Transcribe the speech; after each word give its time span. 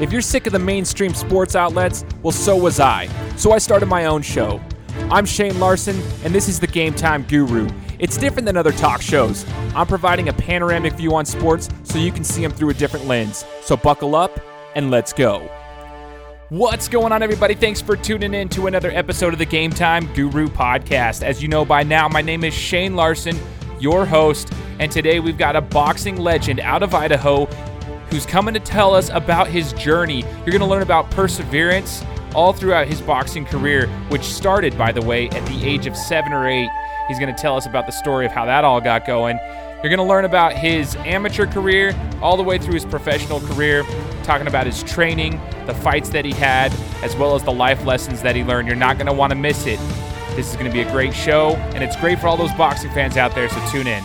If 0.00 0.10
you're 0.10 0.22
sick 0.22 0.48
of 0.48 0.52
the 0.52 0.58
mainstream 0.58 1.14
sports 1.14 1.54
outlets, 1.54 2.04
well, 2.24 2.32
so 2.32 2.56
was 2.56 2.80
I. 2.80 3.06
So 3.36 3.52
I 3.52 3.58
started 3.58 3.86
my 3.86 4.06
own 4.06 4.22
show. 4.22 4.60
I'm 5.08 5.24
Shane 5.24 5.60
Larson, 5.60 6.02
and 6.24 6.34
this 6.34 6.48
is 6.48 6.58
the 6.58 6.66
Game 6.66 6.94
Time 6.94 7.22
Guru. 7.22 7.68
It's 8.00 8.16
different 8.16 8.44
than 8.44 8.56
other 8.56 8.72
talk 8.72 9.00
shows. 9.00 9.46
I'm 9.76 9.86
providing 9.86 10.28
a 10.30 10.32
panoramic 10.32 10.94
view 10.94 11.14
on 11.14 11.24
sports 11.24 11.68
so 11.84 11.98
you 12.00 12.10
can 12.10 12.24
see 12.24 12.42
them 12.42 12.50
through 12.50 12.70
a 12.70 12.74
different 12.74 13.06
lens. 13.06 13.44
So 13.62 13.76
buckle 13.76 14.16
up 14.16 14.40
and 14.74 14.90
let's 14.90 15.12
go. 15.12 15.48
What's 16.48 16.88
going 16.88 17.12
on, 17.12 17.22
everybody? 17.22 17.54
Thanks 17.54 17.80
for 17.80 17.96
tuning 17.96 18.34
in 18.34 18.48
to 18.48 18.66
another 18.66 18.90
episode 18.90 19.32
of 19.32 19.38
the 19.38 19.46
Game 19.46 19.70
Time 19.70 20.12
Guru 20.14 20.48
podcast. 20.48 21.22
As 21.22 21.40
you 21.40 21.46
know 21.46 21.64
by 21.64 21.84
now, 21.84 22.08
my 22.08 22.20
name 22.20 22.42
is 22.42 22.52
Shane 22.52 22.96
Larson, 22.96 23.38
your 23.78 24.04
host, 24.04 24.52
and 24.80 24.90
today 24.90 25.20
we've 25.20 25.38
got 25.38 25.54
a 25.54 25.60
boxing 25.60 26.16
legend 26.16 26.58
out 26.58 26.82
of 26.82 26.94
Idaho 26.94 27.48
who's 28.14 28.24
coming 28.24 28.54
to 28.54 28.60
tell 28.60 28.94
us 28.94 29.08
about 29.10 29.48
his 29.48 29.72
journey. 29.72 30.20
You're 30.20 30.56
going 30.56 30.60
to 30.60 30.66
learn 30.66 30.82
about 30.82 31.10
perseverance 31.10 32.04
all 32.32 32.52
throughout 32.52 32.86
his 32.86 33.00
boxing 33.00 33.44
career, 33.44 33.88
which 34.08 34.22
started, 34.22 34.78
by 34.78 34.92
the 34.92 35.02
way, 35.02 35.28
at 35.30 35.44
the 35.46 35.64
age 35.64 35.86
of 35.88 35.96
seven 35.96 36.32
or 36.32 36.46
eight. 36.46 36.70
He's 37.08 37.18
going 37.18 37.34
to 37.34 37.42
tell 37.42 37.56
us 37.56 37.66
about 37.66 37.86
the 37.86 37.92
story 37.92 38.24
of 38.24 38.30
how 38.30 38.44
that 38.44 38.62
all 38.62 38.80
got 38.80 39.04
going. 39.04 39.36
You're 39.82 39.90
going 39.90 39.98
to 39.98 40.04
learn 40.04 40.26
about 40.26 40.52
his 40.52 40.94
amateur 40.98 41.44
career 41.44 41.92
all 42.22 42.36
the 42.36 42.42
way 42.44 42.56
through 42.56 42.74
his 42.74 42.84
professional 42.84 43.40
career, 43.40 43.82
talking 44.22 44.46
about 44.46 44.64
his 44.64 44.84
training, 44.84 45.40
the 45.66 45.74
fights 45.74 46.08
that 46.10 46.24
he 46.24 46.32
had, 46.32 46.72
as 47.02 47.16
well 47.16 47.34
as 47.34 47.42
the 47.42 47.52
life 47.52 47.84
lessons 47.84 48.22
that 48.22 48.36
he 48.36 48.44
learned. 48.44 48.68
You're 48.68 48.76
not 48.76 48.96
going 48.96 49.08
to 49.08 49.12
want 49.12 49.32
to 49.32 49.36
miss 49.36 49.66
it. 49.66 49.80
This 50.36 50.48
is 50.50 50.54
going 50.54 50.66
to 50.66 50.72
be 50.72 50.82
a 50.82 50.90
great 50.92 51.12
show, 51.12 51.56
and 51.74 51.82
it's 51.82 51.96
great 51.96 52.20
for 52.20 52.28
all 52.28 52.36
those 52.36 52.52
boxing 52.52 52.92
fans 52.92 53.16
out 53.16 53.34
there, 53.34 53.48
so 53.48 53.70
tune 53.70 53.88
in. 53.88 54.04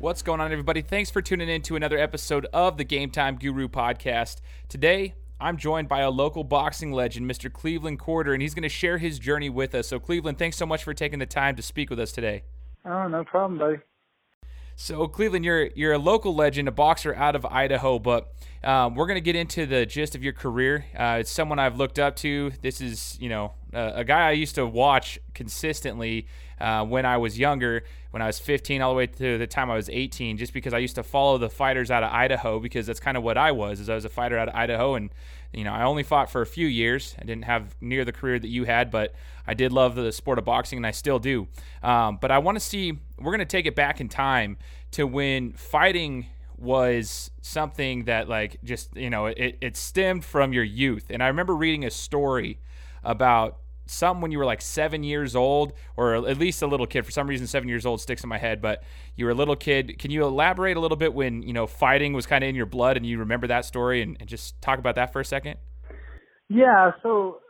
What's 0.00 0.22
going 0.22 0.40
on, 0.40 0.50
everybody? 0.50 0.80
Thanks 0.80 1.10
for 1.10 1.20
tuning 1.20 1.50
in 1.50 1.60
to 1.60 1.76
another 1.76 1.98
episode 1.98 2.46
of 2.54 2.78
the 2.78 2.84
Game 2.84 3.10
Time 3.10 3.36
Guru 3.36 3.68
podcast. 3.68 4.36
Today, 4.66 5.12
I'm 5.38 5.58
joined 5.58 5.90
by 5.90 6.00
a 6.00 6.08
local 6.08 6.42
boxing 6.42 6.90
legend, 6.90 7.30
Mr. 7.30 7.52
Cleveland 7.52 7.98
Corder, 7.98 8.32
and 8.32 8.40
he's 8.40 8.54
going 8.54 8.62
to 8.62 8.70
share 8.70 8.96
his 8.96 9.18
journey 9.18 9.50
with 9.50 9.74
us. 9.74 9.88
So, 9.88 9.98
Cleveland, 9.98 10.38
thanks 10.38 10.56
so 10.56 10.64
much 10.64 10.84
for 10.84 10.94
taking 10.94 11.18
the 11.18 11.26
time 11.26 11.54
to 11.54 11.60
speak 11.60 11.90
with 11.90 12.00
us 12.00 12.12
today. 12.12 12.44
Oh, 12.86 13.08
no 13.08 13.24
problem, 13.24 13.58
buddy. 13.58 13.76
So, 14.82 15.06
Cleveland, 15.08 15.44
you're 15.44 15.66
you're 15.74 15.92
a 15.92 15.98
local 15.98 16.34
legend, 16.34 16.66
a 16.66 16.70
boxer 16.70 17.14
out 17.14 17.36
of 17.36 17.44
Idaho, 17.44 17.98
but 17.98 18.32
um, 18.64 18.94
we're 18.94 19.06
to 19.08 19.20
get 19.20 19.36
into 19.36 19.66
the 19.66 19.84
gist 19.84 20.14
of 20.14 20.24
your 20.24 20.32
career. 20.32 20.86
Uh, 20.98 21.18
it's 21.20 21.30
someone 21.30 21.58
I've 21.58 21.76
looked 21.76 21.98
up 21.98 22.16
to. 22.16 22.50
This 22.62 22.80
is, 22.80 23.18
you 23.20 23.28
know, 23.28 23.52
a 23.74 24.04
guy 24.04 24.28
I 24.28 24.30
used 24.30 24.54
to 24.54 24.66
watch 24.66 25.18
consistently 25.34 26.28
uh, 26.58 26.86
when 26.86 27.04
I 27.04 27.18
was 27.18 27.38
younger, 27.38 27.84
when 28.10 28.22
I 28.22 28.26
was 28.26 28.38
15, 28.38 28.80
all 28.80 28.92
the 28.92 28.96
way 28.96 29.06
to 29.06 29.36
the 29.36 29.46
time 29.46 29.70
I 29.70 29.76
was 29.76 29.90
18, 29.90 30.38
just 30.38 30.54
because 30.54 30.72
I 30.72 30.78
used 30.78 30.94
to 30.94 31.02
follow 31.02 31.36
the 31.36 31.50
fighters 31.50 31.90
out 31.90 32.02
of 32.02 32.10
Idaho 32.10 32.58
because 32.58 32.86
that's 32.86 33.00
kind 33.00 33.18
of 33.18 33.22
what 33.22 33.36
I 33.36 33.52
was. 33.52 33.80
Is 33.80 33.90
I 33.90 33.94
was 33.94 34.06
a 34.06 34.08
fighter 34.08 34.38
out 34.38 34.48
of 34.48 34.54
Idaho, 34.54 34.94
and 34.94 35.10
you 35.52 35.64
know, 35.64 35.72
I 35.72 35.82
only 35.82 36.02
fought 36.02 36.30
for 36.30 36.42
a 36.42 36.46
few 36.46 36.66
years. 36.66 37.14
I 37.18 37.24
didn't 37.24 37.44
have 37.44 37.74
near 37.80 38.04
the 38.04 38.12
career 38.12 38.38
that 38.38 38.48
you 38.48 38.64
had, 38.64 38.90
but 38.90 39.14
I 39.46 39.54
did 39.54 39.72
love 39.72 39.94
the 39.96 40.12
sport 40.12 40.38
of 40.38 40.44
boxing, 40.44 40.76
and 40.76 40.86
I 40.86 40.92
still 40.92 41.18
do. 41.18 41.48
Um, 41.82 42.18
but 42.20 42.30
I 42.30 42.38
want 42.38 42.56
to 42.56 42.60
see. 42.60 42.98
We're 43.18 43.32
going 43.32 43.40
to 43.40 43.44
take 43.44 43.66
it 43.66 43.74
back 43.74 44.00
in 44.00 44.08
time 44.08 44.58
to 44.92 45.06
when 45.06 45.52
fighting 45.52 46.26
was 46.56 47.30
something 47.40 48.04
that 48.04 48.28
like 48.28 48.62
just 48.62 48.94
you 48.94 49.08
know 49.08 49.26
it, 49.26 49.56
it 49.62 49.76
stemmed 49.78 50.22
from 50.22 50.52
your 50.52 50.62
youth 50.62 51.06
and 51.08 51.22
i 51.22 51.26
remember 51.26 51.56
reading 51.56 51.86
a 51.86 51.90
story 51.90 52.58
about 53.02 53.59
some 53.90 54.20
when 54.20 54.30
you 54.30 54.38
were 54.38 54.44
like 54.44 54.62
seven 54.62 55.02
years 55.02 55.34
old 55.34 55.72
or 55.96 56.14
at 56.14 56.38
least 56.38 56.62
a 56.62 56.66
little 56.66 56.86
kid 56.86 57.04
for 57.04 57.10
some 57.10 57.26
reason 57.26 57.46
seven 57.46 57.68
years 57.68 57.84
old 57.84 58.00
sticks 58.00 58.22
in 58.22 58.28
my 58.28 58.38
head 58.38 58.62
but 58.62 58.82
you 59.16 59.24
were 59.24 59.30
a 59.30 59.34
little 59.34 59.56
kid 59.56 59.98
can 59.98 60.10
you 60.10 60.24
elaborate 60.24 60.76
a 60.76 60.80
little 60.80 60.96
bit 60.96 61.12
when 61.12 61.42
you 61.42 61.52
know 61.52 61.66
fighting 61.66 62.12
was 62.12 62.26
kind 62.26 62.44
of 62.44 62.48
in 62.48 62.54
your 62.54 62.66
blood 62.66 62.96
and 62.96 63.04
you 63.04 63.18
remember 63.18 63.46
that 63.46 63.64
story 63.64 64.02
and, 64.02 64.16
and 64.20 64.28
just 64.28 64.60
talk 64.62 64.78
about 64.78 64.94
that 64.94 65.12
for 65.12 65.20
a 65.20 65.24
second 65.24 65.56
yeah 66.48 66.92
so 67.02 67.40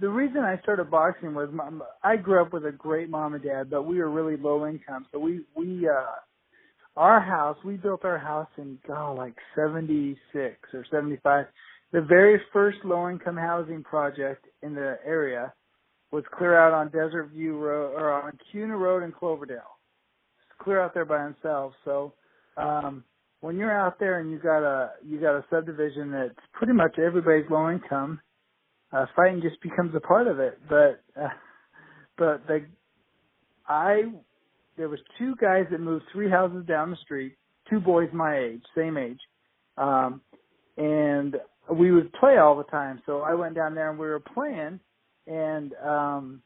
the 0.00 0.08
reason 0.08 0.38
I 0.38 0.58
started 0.60 0.90
boxing 0.90 1.34
was 1.34 1.50
my, 1.52 1.70
I 2.02 2.16
grew 2.16 2.42
up 2.42 2.52
with 2.52 2.66
a 2.66 2.72
great 2.72 3.08
mom 3.08 3.34
and 3.34 3.42
dad, 3.42 3.70
but 3.70 3.84
we 3.84 3.98
were 3.98 4.10
really 4.10 4.36
low 4.36 4.66
income. 4.66 5.06
So 5.12 5.18
we 5.18 5.40
we 5.56 5.88
uh 5.88 6.16
our 6.96 7.20
house 7.20 7.56
we 7.64 7.76
built 7.76 8.04
our 8.04 8.18
house 8.18 8.48
in 8.58 8.78
God 8.86 9.12
like 9.12 9.34
seventy 9.56 10.18
six 10.32 10.56
or 10.72 10.84
seventy 10.90 11.18
five. 11.22 11.46
The 11.92 12.00
very 12.00 12.40
first 12.52 12.78
low 12.84 13.08
income 13.08 13.36
housing 13.36 13.84
project 13.84 14.46
in 14.64 14.74
the 14.74 14.98
area 15.04 15.52
was 16.10 16.24
clear 16.36 16.56
out 16.58 16.72
on 16.72 16.86
Desert 16.86 17.30
View 17.32 17.58
Road 17.58 17.94
or 17.94 18.10
on 18.10 18.32
Kuna 18.50 18.76
Road 18.76 19.02
in 19.02 19.12
Cloverdale. 19.12 19.78
It's 20.38 20.62
clear 20.62 20.80
out 20.80 20.94
there 20.94 21.04
by 21.04 21.22
themselves. 21.22 21.74
So 21.84 22.14
um 22.56 23.04
when 23.40 23.56
you're 23.56 23.78
out 23.78 23.98
there 23.98 24.20
and 24.20 24.30
you 24.30 24.38
got 24.38 24.62
a 24.62 24.92
you 25.04 25.20
got 25.20 25.36
a 25.36 25.44
subdivision 25.50 26.10
that's 26.10 26.46
pretty 26.52 26.72
much 26.72 26.98
everybody's 26.98 27.50
low 27.50 27.70
income 27.70 28.20
uh, 28.94 29.06
fighting 29.16 29.42
just 29.42 29.60
becomes 29.60 29.94
a 29.94 30.00
part 30.00 30.28
of 30.28 30.38
it. 30.38 30.58
But 30.68 31.02
uh, 31.20 31.28
but 32.16 32.46
the 32.46 32.66
I 33.66 34.02
there 34.76 34.88
was 34.88 35.00
two 35.18 35.34
guys 35.40 35.64
that 35.70 35.80
moved 35.80 36.04
three 36.12 36.30
houses 36.30 36.64
down 36.66 36.90
the 36.90 36.96
street, 36.96 37.36
two 37.68 37.80
boys 37.80 38.08
my 38.12 38.38
age, 38.38 38.62
same 38.76 38.96
age, 38.96 39.20
um, 39.76 40.20
and 40.76 41.36
we 41.72 41.90
would 41.90 42.12
play 42.12 42.36
all 42.38 42.56
the 42.56 42.64
time. 42.64 43.00
So 43.06 43.20
I 43.20 43.34
went 43.34 43.54
down 43.54 43.74
there 43.74 43.90
and 43.90 43.98
we 43.98 44.06
were 44.06 44.20
playing, 44.20 44.80
and 45.26 45.72
um, 45.74 46.42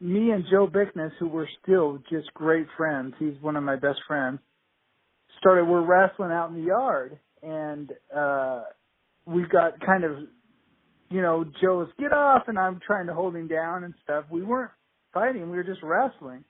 me 0.00 0.30
and 0.30 0.44
Joe 0.50 0.66
Bickness, 0.66 1.12
who 1.18 1.28
were 1.28 1.48
still 1.62 1.98
just 2.10 2.32
great 2.34 2.66
friends, 2.76 3.14
he's 3.18 3.34
one 3.40 3.56
of 3.56 3.62
my 3.62 3.76
best 3.76 4.00
friends, 4.06 4.38
started 5.38 5.64
we're 5.64 5.84
wrestling 5.84 6.32
out 6.32 6.50
in 6.50 6.56
the 6.60 6.66
yard, 6.66 7.18
and 7.42 7.92
uh, 8.14 8.62
we 9.26 9.44
got 9.48 9.80
kind 9.80 10.04
of 10.04 10.18
you 11.10 11.20
know, 11.20 11.44
Joe's 11.60 11.88
get 11.98 12.12
off 12.12 12.44
and 12.46 12.58
I'm 12.58 12.80
trying 12.86 13.06
to 13.08 13.14
hold 13.14 13.34
him 13.34 13.48
down 13.48 13.84
and 13.84 13.94
stuff. 14.04 14.24
We 14.30 14.42
weren't 14.42 14.70
fighting, 15.12 15.50
we 15.50 15.56
were 15.56 15.64
just 15.64 15.82
wrestling. 15.82 16.44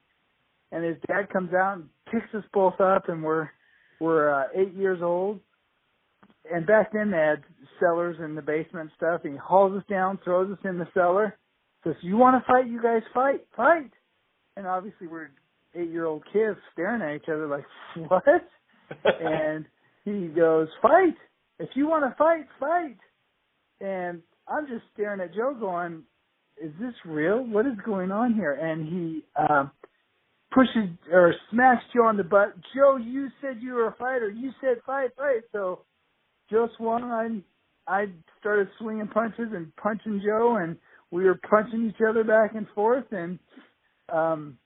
And 0.70 0.84
his 0.84 0.96
dad 1.08 1.30
comes 1.32 1.52
out 1.52 1.78
and 1.78 1.88
picks 2.12 2.32
us 2.34 2.44
both 2.52 2.80
up 2.80 3.08
and 3.08 3.22
we're 3.22 3.48
we're 4.00 4.32
uh, 4.32 4.44
eight 4.54 4.74
years 4.74 5.00
old. 5.02 5.40
And 6.52 6.66
back 6.66 6.92
then 6.92 7.10
they 7.10 7.18
had 7.18 7.42
cellars 7.78 8.16
in 8.22 8.34
the 8.34 8.42
basement 8.42 8.90
and 8.90 8.90
stuff 8.96 9.22
and 9.24 9.34
he 9.34 9.38
hauls 9.38 9.76
us 9.76 9.84
down, 9.88 10.18
throws 10.24 10.50
us 10.50 10.58
in 10.64 10.78
the 10.78 10.88
cellar, 10.94 11.36
says, 11.84 11.94
You 12.02 12.16
wanna 12.16 12.44
fight, 12.46 12.68
you 12.68 12.82
guys 12.82 13.02
fight, 13.14 13.46
fight 13.56 13.90
and 14.56 14.66
obviously 14.66 15.06
we're 15.06 15.30
eight 15.74 15.90
year 15.90 16.06
old 16.06 16.24
kids 16.32 16.58
staring 16.72 17.02
at 17.02 17.16
each 17.16 17.28
other 17.28 17.46
like, 17.46 17.64
What? 18.08 18.24
and 19.04 19.64
he 20.04 20.28
goes, 20.28 20.68
Fight. 20.82 21.14
If 21.58 21.70
you 21.74 21.88
wanna 21.88 22.14
fight, 22.18 22.46
fight 22.58 22.96
and 23.80 24.22
I'm 24.46 24.66
just 24.66 24.82
staring 24.92 25.20
at 25.20 25.34
Joe 25.34 25.54
going, 25.58 26.02
is 26.62 26.72
this 26.80 26.94
real? 27.06 27.44
What 27.44 27.66
is 27.66 27.78
going 27.84 28.10
on 28.10 28.34
here? 28.34 28.52
And 28.52 28.86
he 28.86 29.24
uh, 29.36 29.66
pushes 30.52 30.90
or 31.10 31.34
smacks 31.50 31.82
Joe 31.94 32.06
on 32.06 32.16
the 32.16 32.24
butt. 32.24 32.54
Joe, 32.74 32.96
you 32.96 33.28
said 33.40 33.58
you 33.60 33.74
were 33.74 33.88
a 33.88 33.94
fighter. 33.94 34.28
You 34.28 34.50
said 34.60 34.78
fight, 34.84 35.10
fight. 35.16 35.42
So 35.52 35.80
Joe 36.50 36.68
swung. 36.76 37.04
I 37.04 37.42
I 37.90 38.06
started 38.38 38.68
swinging 38.78 39.08
punches 39.08 39.48
and 39.52 39.74
punching 39.76 40.22
Joe, 40.24 40.58
and 40.60 40.76
we 41.10 41.24
were 41.24 41.38
punching 41.48 41.86
each 41.88 42.00
other 42.08 42.24
back 42.24 42.54
and 42.54 42.66
forth. 42.74 43.06
And 43.10 43.38
um, 44.12 44.58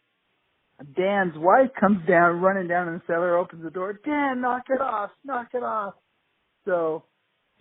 Dan's 0.96 1.34
wife 1.36 1.70
comes 1.78 2.06
down, 2.08 2.40
running 2.40 2.68
down 2.68 2.88
in 2.88 2.94
the 2.94 3.02
cellar, 3.06 3.36
opens 3.36 3.62
the 3.62 3.70
door. 3.70 3.98
Dan, 4.04 4.40
knock 4.40 4.64
it 4.68 4.80
off, 4.80 5.10
knock 5.24 5.48
it 5.54 5.62
off. 5.62 5.94
So 6.64 7.04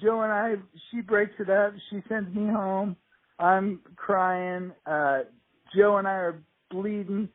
Joe 0.02 0.22
and 0.22 0.32
I, 0.32 0.56
she 0.92 1.02
breaks 1.02 1.34
it 1.40 1.50
up. 1.50 1.74
She 1.90 2.02
sends 2.10 2.34
me 2.36 2.48
home. 2.48 2.96
I'm 3.40 3.80
crying. 3.96 4.72
Uh, 4.86 5.20
Joe 5.76 5.98
and 5.98 6.08
I 6.08 6.14
are 6.14 6.44
bleeding. 6.72 7.30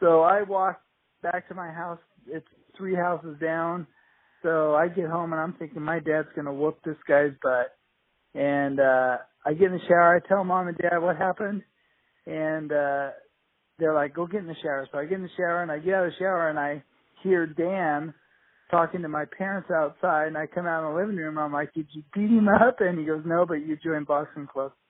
So 0.00 0.22
I 0.22 0.42
walk 0.42 0.80
back 1.22 1.48
to 1.48 1.54
my 1.54 1.70
house. 1.70 1.98
It's 2.26 2.46
three 2.76 2.94
houses 2.94 3.36
down. 3.40 3.86
So 4.42 4.74
I 4.74 4.88
get 4.88 5.08
home 5.08 5.32
and 5.32 5.40
I'm 5.40 5.54
thinking 5.54 5.82
my 5.82 6.00
dad's 6.00 6.28
gonna 6.36 6.52
whoop 6.54 6.78
this 6.84 6.96
guy's 7.08 7.32
butt. 7.42 7.76
And 8.34 8.80
uh 8.80 9.18
I 9.46 9.54
get 9.54 9.68
in 9.68 9.72
the 9.74 9.86
shower. 9.88 10.16
I 10.16 10.28
tell 10.28 10.44
mom 10.44 10.68
and 10.68 10.78
dad 10.78 10.98
what 10.98 11.16
happened, 11.16 11.62
and 12.26 12.72
uh 12.72 13.10
they're 13.78 13.94
like, 13.94 14.14
"Go 14.14 14.26
get 14.26 14.40
in 14.40 14.46
the 14.48 14.56
shower." 14.62 14.88
So 14.92 14.98
I 14.98 15.04
get 15.04 15.16
in 15.16 15.22
the 15.22 15.30
shower 15.36 15.62
and 15.62 15.72
I 15.72 15.78
get 15.78 15.94
out 15.94 16.06
of 16.06 16.12
the 16.12 16.18
shower 16.18 16.50
and 16.50 16.58
I 16.58 16.82
hear 17.22 17.46
Dan 17.46 18.14
talking 18.70 19.02
to 19.02 19.08
my 19.08 19.24
parents 19.36 19.70
outside, 19.70 20.28
and 20.28 20.36
I 20.38 20.46
come 20.46 20.66
out 20.66 20.86
in 20.86 20.94
the 20.94 21.00
living 21.00 21.16
room. 21.16 21.38
I'm 21.38 21.52
like, 21.52 21.72
"Did 21.74 21.88
you 21.92 22.02
beat 22.14 22.30
him 22.30 22.48
up?" 22.48 22.80
And 22.80 22.98
he 22.98 23.04
goes, 23.06 23.22
"No, 23.26 23.46
but 23.46 23.66
you 23.66 23.76
joined 23.76 24.06
boxing 24.06 24.46
club." 24.46 24.72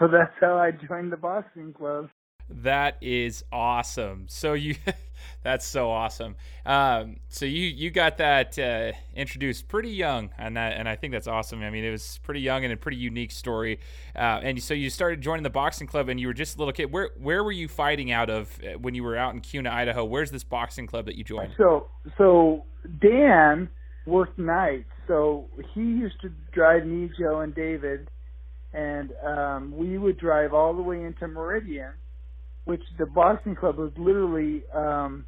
So 0.00 0.08
that's 0.08 0.34
how 0.40 0.58
I 0.58 0.72
joined 0.72 1.12
the 1.12 1.16
boxing 1.16 1.72
club. 1.72 2.10
That 2.48 2.98
is 3.00 3.44
awesome. 3.50 4.26
So 4.28 4.52
you, 4.52 4.76
that's 5.42 5.66
so 5.66 5.90
awesome. 5.90 6.36
Um, 6.66 7.16
so 7.28 7.46
you 7.46 7.66
you 7.66 7.90
got 7.90 8.18
that 8.18 8.58
uh, 8.58 8.92
introduced 9.14 9.68
pretty 9.68 9.90
young, 9.90 10.30
and 10.38 10.56
that 10.56 10.74
and 10.74 10.88
I 10.88 10.96
think 10.96 11.12
that's 11.12 11.26
awesome. 11.26 11.62
I 11.62 11.70
mean, 11.70 11.84
it 11.84 11.90
was 11.90 12.20
pretty 12.22 12.40
young 12.40 12.64
and 12.64 12.72
a 12.72 12.76
pretty 12.76 12.98
unique 12.98 13.32
story. 13.32 13.80
Uh, 14.14 14.40
and 14.42 14.62
so 14.62 14.74
you 14.74 14.90
started 14.90 15.20
joining 15.20 15.42
the 15.42 15.50
boxing 15.50 15.86
club, 15.86 16.08
and 16.08 16.20
you 16.20 16.26
were 16.26 16.34
just 16.34 16.56
a 16.56 16.58
little 16.58 16.72
kid. 16.72 16.92
Where 16.92 17.10
where 17.18 17.42
were 17.42 17.52
you 17.52 17.68
fighting 17.68 18.12
out 18.12 18.30
of 18.30 18.58
uh, 18.62 18.78
when 18.78 18.94
you 18.94 19.02
were 19.02 19.16
out 19.16 19.34
in 19.34 19.40
Kuna, 19.40 19.70
Idaho? 19.70 20.04
Where's 20.04 20.30
this 20.30 20.44
boxing 20.44 20.86
club 20.86 21.06
that 21.06 21.16
you 21.16 21.24
joined? 21.24 21.52
So 21.56 21.88
so 22.18 22.64
Dan 23.00 23.68
worked 24.06 24.38
nights 24.38 24.90
so 25.06 25.48
he 25.74 25.80
used 25.80 26.20
to 26.22 26.30
drive 26.52 26.86
me, 26.86 27.10
Joe, 27.18 27.40
and 27.40 27.54
David, 27.54 28.08
and 28.72 29.12
um, 29.24 29.76
we 29.76 29.98
would 29.98 30.18
drive 30.18 30.54
all 30.54 30.74
the 30.74 30.82
way 30.82 31.02
into 31.02 31.28
Meridian, 31.28 31.92
which 32.64 32.82
the 32.98 33.06
boxing 33.06 33.54
club 33.54 33.76
was 33.76 33.92
literally 33.96 34.62
um, 34.72 35.24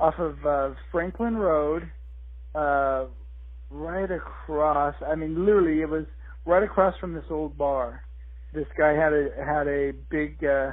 off 0.00 0.14
of 0.18 0.44
uh, 0.46 0.70
Franklin 0.90 1.36
Road, 1.36 1.90
uh, 2.54 3.04
right 3.70 4.10
across. 4.10 4.94
I 5.06 5.14
mean, 5.14 5.44
literally, 5.44 5.82
it 5.82 5.88
was 5.88 6.06
right 6.44 6.62
across 6.62 6.96
from 6.98 7.14
this 7.14 7.24
old 7.30 7.56
bar. 7.58 8.02
This 8.52 8.66
guy 8.78 8.92
had 8.92 9.12
a 9.12 9.30
had 9.44 9.66
a 9.66 9.92
big 10.10 10.44
uh, 10.44 10.72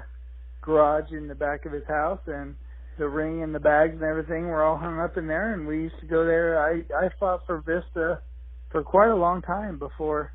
garage 0.61 1.11
in 1.11 1.27
the 1.27 1.35
back 1.35 1.65
of 1.65 1.71
his 1.71 1.85
house, 1.87 2.19
and 2.27 2.55
the 2.97 3.07
ring 3.07 3.41
and 3.41 3.55
the 3.55 3.59
bags 3.59 3.93
and 3.93 4.03
everything 4.03 4.47
were 4.47 4.63
all 4.63 4.77
hung 4.77 4.99
up 4.99 5.17
in 5.17 5.27
there. 5.27 5.53
And 5.53 5.67
we 5.67 5.81
used 5.83 5.99
to 5.99 6.05
go 6.05 6.25
there. 6.25 6.61
I 6.61 6.83
I 6.95 7.09
fought 7.19 7.45
for 7.45 7.59
Vista 7.61 8.21
for 8.69 8.83
quite 8.83 9.09
a 9.09 9.15
long 9.15 9.41
time 9.41 9.79
before 9.79 10.31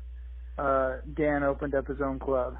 uh, 0.57 0.97
Dan 1.15 1.43
opened 1.43 1.73
up 1.73 1.87
his 1.87 2.01
own 2.01 2.19
club. 2.19 2.57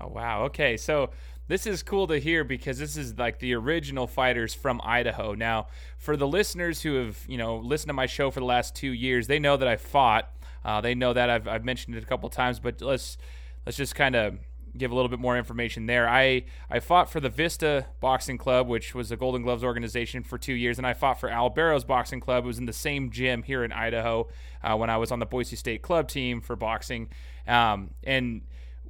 Oh 0.00 0.08
wow. 0.08 0.44
Okay, 0.44 0.76
so 0.76 1.10
this 1.46 1.66
is 1.66 1.82
cool 1.82 2.06
to 2.06 2.18
hear 2.18 2.44
because 2.44 2.78
this 2.78 2.96
is 2.96 3.18
like 3.18 3.38
the 3.38 3.54
original 3.54 4.06
fighters 4.06 4.54
from 4.54 4.80
Idaho. 4.82 5.34
Now, 5.34 5.66
for 5.98 6.16
the 6.16 6.26
listeners 6.26 6.82
who 6.82 6.94
have 6.94 7.18
you 7.28 7.38
know 7.38 7.56
listened 7.56 7.88
to 7.88 7.94
my 7.94 8.06
show 8.06 8.30
for 8.30 8.40
the 8.40 8.46
last 8.46 8.74
two 8.74 8.92
years, 8.92 9.26
they 9.26 9.38
know 9.38 9.56
that 9.56 9.68
I 9.68 9.76
fought. 9.76 10.30
Uh, 10.64 10.80
they 10.80 10.94
know 10.94 11.12
that 11.12 11.28
I've 11.28 11.46
I've 11.46 11.64
mentioned 11.64 11.96
it 11.96 12.02
a 12.02 12.06
couple 12.06 12.28
times, 12.30 12.60
but 12.60 12.80
let's 12.80 13.18
let's 13.66 13.76
just 13.76 13.94
kind 13.94 14.16
of 14.16 14.38
give 14.76 14.90
a 14.90 14.94
little 14.94 15.08
bit 15.08 15.20
more 15.20 15.36
information 15.36 15.86
there. 15.86 16.08
I 16.08 16.44
I 16.70 16.80
fought 16.80 17.10
for 17.10 17.20
the 17.20 17.28
Vista 17.28 17.86
Boxing 18.00 18.38
Club, 18.38 18.66
which 18.66 18.94
was 18.94 19.12
a 19.12 19.16
Golden 19.16 19.42
Gloves 19.42 19.62
organization 19.62 20.22
for 20.22 20.38
two 20.38 20.54
years, 20.54 20.78
and 20.78 20.86
I 20.86 20.94
fought 20.94 21.20
for 21.20 21.28
Al 21.28 21.50
Barrows 21.50 21.84
Boxing 21.84 22.20
Club. 22.20 22.44
It 22.44 22.46
was 22.46 22.58
in 22.58 22.66
the 22.66 22.72
same 22.72 23.10
gym 23.10 23.42
here 23.42 23.64
in 23.64 23.72
Idaho 23.72 24.28
uh, 24.62 24.76
when 24.76 24.90
I 24.90 24.96
was 24.96 25.12
on 25.12 25.18
the 25.18 25.26
Boise 25.26 25.56
State 25.56 25.82
club 25.82 26.08
team 26.08 26.40
for 26.40 26.56
boxing. 26.56 27.10
Um, 27.46 27.90
and 28.02 28.42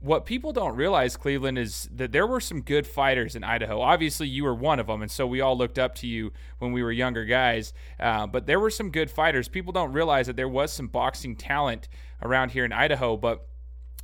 what 0.04 0.26
people 0.26 0.52
don't 0.52 0.76
realize, 0.76 1.16
Cleveland, 1.16 1.58
is 1.58 1.88
that 1.94 2.12
there 2.12 2.26
were 2.26 2.40
some 2.40 2.60
good 2.60 2.86
fighters 2.86 3.34
in 3.34 3.42
Idaho. 3.42 3.80
Obviously, 3.80 4.28
you 4.28 4.44
were 4.44 4.54
one 4.54 4.78
of 4.78 4.86
them, 4.86 5.00
and 5.00 5.10
so 5.10 5.26
we 5.26 5.40
all 5.40 5.56
looked 5.56 5.78
up 5.78 5.94
to 5.96 6.06
you 6.06 6.30
when 6.58 6.72
we 6.72 6.82
were 6.82 6.92
younger 6.92 7.24
guys. 7.24 7.72
Uh, 7.98 8.26
but 8.26 8.46
there 8.46 8.60
were 8.60 8.68
some 8.68 8.90
good 8.90 9.10
fighters. 9.10 9.48
People 9.48 9.72
don't 9.72 9.92
realize 9.92 10.26
that 10.26 10.36
there 10.36 10.48
was 10.48 10.70
some 10.74 10.88
boxing 10.88 11.34
talent 11.34 11.88
around 12.22 12.50
here 12.50 12.66
in 12.66 12.72
Idaho. 12.72 13.16
But 13.16 13.46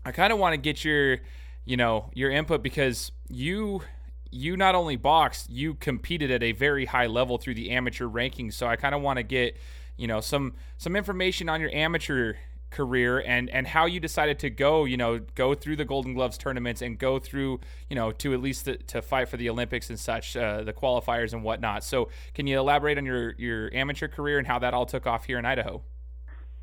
I 0.02 0.12
kind 0.12 0.32
of 0.32 0.38
want 0.38 0.55
to 0.55 0.56
get 0.56 0.87
your, 0.87 1.19
you 1.67 1.76
know, 1.76 2.08
your 2.14 2.31
input 2.31 2.62
because 2.62 3.12
you 3.29 3.82
you 4.31 4.56
not 4.56 4.75
only 4.75 4.97
boxed, 4.97 5.50
you 5.50 5.75
competed 5.75 6.31
at 6.31 6.43
a 6.43 6.52
very 6.52 6.87
high 6.87 7.08
level 7.08 7.37
through 7.37 7.55
the 7.55 7.73
amateur 7.73 8.06
rankings. 8.06 8.55
So 8.55 8.67
I 8.67 8.76
kind 8.76 8.94
of 8.94 9.02
want 9.02 9.19
to 9.19 9.23
get, 9.23 9.58
you 9.99 10.06
know, 10.06 10.23
some 10.23 10.55
some 10.79 10.97
information 10.97 11.50
on 11.50 11.61
your 11.61 11.70
amateur 11.75 12.37
career 12.71 13.19
and 13.19 13.51
and 13.51 13.67
how 13.67 13.87
you 13.87 13.99
decided 13.99 14.39
to 14.39 14.49
go 14.49 14.85
you 14.85 14.97
know 14.97 15.19
go 15.35 15.55
through 15.55 15.77
the 15.77 15.85
golden 15.85 16.15
gloves 16.15 16.39
tournaments 16.39 16.83
and 16.83 16.99
go 16.99 17.19
through 17.19 17.61
you 17.89 17.97
know 17.97 18.13
to 18.13 18.33
at 18.33 18.41
least 18.41 18.65
the, 18.65 18.77
to 18.77 19.03
fight 19.03 19.29
for 19.29 19.37
the 19.37 19.51
olympics 19.51 19.91
and 19.91 19.99
such 19.99 20.37
uh, 20.37 20.63
the 20.63 20.73
qualifiers 20.73 21.33
and 21.33 21.43
whatnot. 21.43 21.85
So 21.85 22.09
can 22.35 22.47
you 22.47 22.59
elaborate 22.59 22.97
on 22.97 23.05
your 23.05 23.33
your 23.33 23.75
amateur 23.75 24.09
career 24.09 24.39
and 24.39 24.47
how 24.47 24.59
that 24.61 24.73
all 24.73 24.87
took 24.87 25.07
off 25.07 25.25
here 25.25 25.39
in 25.39 25.45
idaho? 25.45 25.83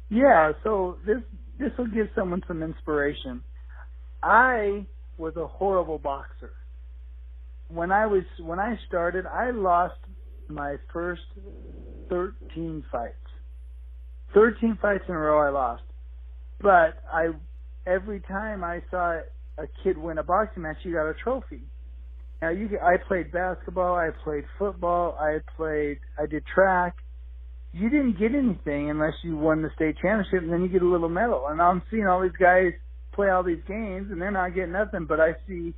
Yeah 0.09 0.53
so 0.63 0.97
this 1.05 1.21
this 1.59 1.71
will 1.77 1.87
give 1.87 2.09
someone 2.15 2.43
some 2.47 2.63
inspiration. 2.63 3.43
I 4.23 4.85
was 5.17 5.35
a 5.35 5.47
horrible 5.47 5.97
boxer. 5.97 6.53
When 7.67 7.91
i 7.91 8.05
was 8.05 8.23
when 8.39 8.59
i 8.59 8.79
started 8.87 9.25
i 9.25 9.51
lost 9.51 9.99
my 10.47 10.77
first 10.93 11.23
13 12.09 12.85
fights. 12.89 13.13
13 14.33 14.77
fights 14.81 15.03
in 15.07 15.15
a 15.15 15.17
row 15.17 15.39
I 15.39 15.49
lost 15.49 15.83
but 16.61 17.01
I 17.11 17.29
every 17.85 18.19
time 18.21 18.63
I 18.63 18.81
saw 18.91 19.19
a 19.57 19.67
kid 19.83 19.97
win 19.97 20.17
a 20.17 20.23
boxing 20.23 20.63
match, 20.63 20.77
you 20.83 20.93
got 20.93 21.09
a 21.09 21.13
trophy. 21.13 21.61
Now 22.41 22.49
you, 22.49 22.77
I 22.83 22.97
played 22.97 23.31
basketball, 23.31 23.95
I 23.95 24.09
played 24.23 24.43
football, 24.59 25.17
I 25.19 25.39
played, 25.55 25.99
I 26.19 26.27
did 26.27 26.43
track. 26.45 26.95
You 27.73 27.89
didn't 27.89 28.19
get 28.19 28.33
anything 28.33 28.89
unless 28.89 29.13
you 29.23 29.37
won 29.37 29.61
the 29.61 29.69
state 29.75 29.95
championship, 30.01 30.41
and 30.43 30.51
then 30.51 30.61
you 30.61 30.69
get 30.69 30.81
a 30.81 30.87
little 30.87 31.09
medal. 31.09 31.47
And 31.47 31.61
I'm 31.61 31.81
seeing 31.89 32.07
all 32.07 32.21
these 32.21 32.31
guys 32.39 32.73
play 33.13 33.29
all 33.29 33.43
these 33.43 33.63
games, 33.67 34.11
and 34.11 34.21
they're 34.21 34.31
not 34.31 34.55
getting 34.55 34.71
nothing. 34.71 35.05
But 35.05 35.19
I 35.19 35.33
see 35.47 35.73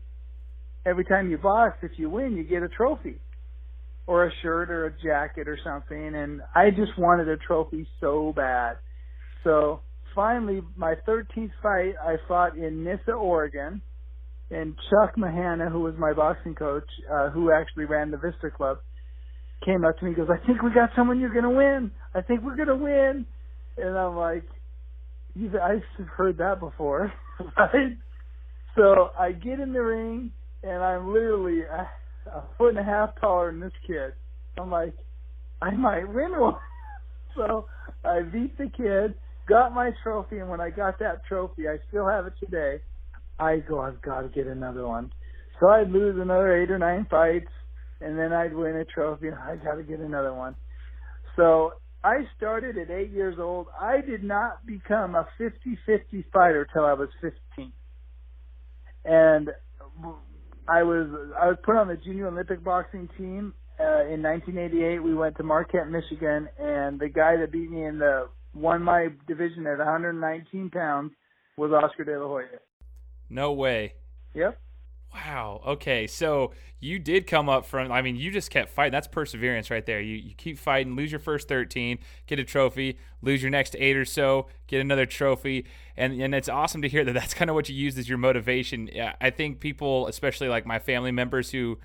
every 0.86 1.06
time 1.06 1.30
you 1.30 1.38
box, 1.38 1.78
if 1.82 1.92
you 1.98 2.10
win, 2.10 2.36
you 2.36 2.44
get 2.44 2.62
a 2.62 2.70
trophy, 2.70 3.20
or 4.06 4.26
a 4.26 4.32
shirt, 4.42 4.70
or 4.70 4.86
a 4.86 4.92
jacket, 5.02 5.48
or 5.48 5.58
something. 5.64 6.16
And 6.16 6.42
I 6.54 6.70
just 6.70 6.98
wanted 6.98 7.28
a 7.28 7.38
trophy 7.38 7.88
so 8.00 8.34
bad. 8.36 8.78
So 9.44 9.82
finally, 10.20 10.60
my 10.76 10.96
13th 11.08 11.52
fight, 11.64 11.94
I 12.04 12.18
fought 12.28 12.58
in 12.58 12.84
Nyssa, 12.84 13.14
Oregon, 13.14 13.82
and 14.52 14.76
Chuck 14.90 15.16
Mahana, 15.18 15.72
who 15.72 15.80
was 15.80 15.94
my 15.98 16.12
boxing 16.12 16.56
coach, 16.56 16.84
uh, 17.10 17.30
who 17.30 17.54
actually 17.54 17.86
ran 17.86 18.12
the 18.12 18.18
Vista 18.18 18.50
Club, 18.54 18.80
came 19.64 19.86
up 19.86 19.98
to 19.98 20.04
me 20.04 20.10
and 20.10 20.18
goes, 20.18 20.28
I 20.30 20.46
think 20.46 20.62
we 20.62 20.72
got 20.74 20.90
someone 20.94 21.22
you're 21.22 21.32
to 21.42 21.50
win. 21.50 21.92
I 22.14 22.20
think 22.20 22.42
we're 22.44 22.58
to 22.68 22.76
win. 22.76 23.26
And 23.78 23.98
I'm 23.98 24.18
like, 24.18 24.44
I've 25.38 26.06
heard 26.18 26.38
that 26.40 26.60
before, 26.60 27.14
right? 27.58 27.96
So 28.76 29.12
I 29.18 29.32
get 29.32 29.62
in 29.62 29.72
the 29.72 29.82
ring, 29.82 30.32
and 30.64 30.84
I'm 30.84 31.14
literally 31.14 31.62
a, 31.62 31.90
a 32.30 32.44
foot 32.58 32.72
and 32.72 32.80
a 32.80 32.84
half 32.84 33.12
taller 33.22 33.52
than 33.52 33.62
this 33.62 33.72
kid. 33.88 34.12
I'm 34.58 34.70
like, 34.70 34.96
I 35.62 35.72
might 35.72 36.14
win 36.14 36.38
one. 36.38 36.56
so 37.38 37.68
I 38.04 38.24
beat 38.24 38.58
the 38.58 38.70
kid 38.76 39.16
got 39.50 39.74
my 39.74 39.92
trophy, 40.04 40.38
and 40.38 40.50
when 40.50 40.62
I 40.62 40.70
got 40.70 41.00
that 41.00 41.26
trophy, 41.28 41.68
I 41.68 41.78
still 41.90 42.08
have 42.08 42.28
it 42.28 42.34
today. 42.40 42.82
I 43.40 43.58
go, 43.58 43.82
I've 43.82 44.02
got 44.02 44.22
to 44.22 44.30
get 44.30 44.48
another 44.48 44.88
one. 44.88 45.12
So 45.60 45.68
I'd 45.68 45.90
lose 45.90 46.18
another 46.20 46.62
eight 46.62 46.72
or 46.72 46.78
nine 46.78 47.08
fights, 47.10 47.52
and 48.00 48.18
then 48.18 48.32
I'd 48.32 48.54
win 48.54 48.76
a 48.76 48.86
trophy, 48.86 49.28
I 49.30 49.56
got 49.58 49.76
to 49.76 49.84
get 49.84 50.00
another 50.00 50.34
one. 50.34 50.56
So 51.36 51.74
I 52.04 52.20
started 52.38 52.78
at 52.78 52.90
eight 52.90 53.12
years 53.12 53.38
old. 53.40 53.68
I 53.80 54.02
did 54.02 54.24
not 54.24 54.66
become 54.66 55.16
a 55.16 55.28
50-50 55.40 56.24
fighter 56.32 56.68
till 56.72 56.86
I 56.86 56.94
was 56.94 57.10
15, 57.22 57.74
and 59.04 59.50
I 60.68 60.84
was 60.84 61.08
I 61.40 61.48
was 61.48 61.58
put 61.64 61.76
on 61.76 61.88
the 61.88 61.98
junior 61.98 62.28
Olympic 62.28 62.64
boxing 62.64 63.10
team 63.18 63.54
uh, 63.80 64.06
in 64.06 64.22
1988. 64.22 65.00
We 65.00 65.16
went 65.16 65.36
to 65.38 65.44
Marquette, 65.44 65.90
Michigan, 65.90 66.48
and 66.60 67.00
the 67.00 67.10
guy 67.10 67.36
that 67.38 67.52
beat 67.52 67.70
me 67.72 67.86
in 67.86 67.98
the 67.98 68.30
won 68.54 68.84
my 68.84 69.10
division 69.28 69.68
at 69.68 69.78
119 69.78 70.70
pounds 70.70 71.12
was 71.58 71.72
Oscar 71.72 72.04
De 72.04 72.20
La 72.20 72.28
Hoya. 72.28 72.48
No 73.30 73.52
way. 73.52 73.94
Yep. 74.34 74.60
Wow. 75.14 75.62
Okay. 75.66 76.08
So 76.08 76.52
you 76.80 77.00
did 77.00 77.26
come 77.26 77.50
up 77.50 77.66
from, 77.66 77.92
I 77.92 78.02
mean, 78.02 78.16
you 78.16 78.32
just 78.32 78.52
kept 78.52 78.70
fighting. 78.70 78.92
That's 78.92 79.08
perseverance 79.08 79.72
right 79.72 79.86
there. 79.86 80.00
You, 80.00 80.16
you 80.16 80.34
keep 80.36 80.58
fighting, 80.58 80.96
lose 80.96 81.12
your 81.12 81.20
first 81.20 81.48
13, 81.48 81.98
get 82.28 82.40
a 82.40 82.44
trophy, 82.44 82.98
lose 83.22 83.42
your 83.42 83.50
next 83.50 83.76
eight 83.80 83.98
or 83.98 84.06
so, 84.06 84.48
get 84.68 84.82
another 84.82 85.06
trophy. 85.06 85.66
And, 85.98 86.22
and 86.22 86.36
it's 86.36 86.48
awesome 86.48 86.82
to 86.84 86.90
hear 86.90 87.04
that 87.06 87.14
that's 87.14 87.34
kind 87.34 87.50
of 87.50 87.56
what 87.56 87.70
you 87.70 87.76
used 87.76 87.98
as 87.98 88.08
your 88.08 88.18
motivation. 88.18 88.90
I 89.20 89.30
think 89.32 89.60
people, 89.60 90.08
especially 90.08 90.48
like 90.48 90.66
my 90.66 90.80
family 90.80 91.12
members 91.12 91.52
who 91.52 91.80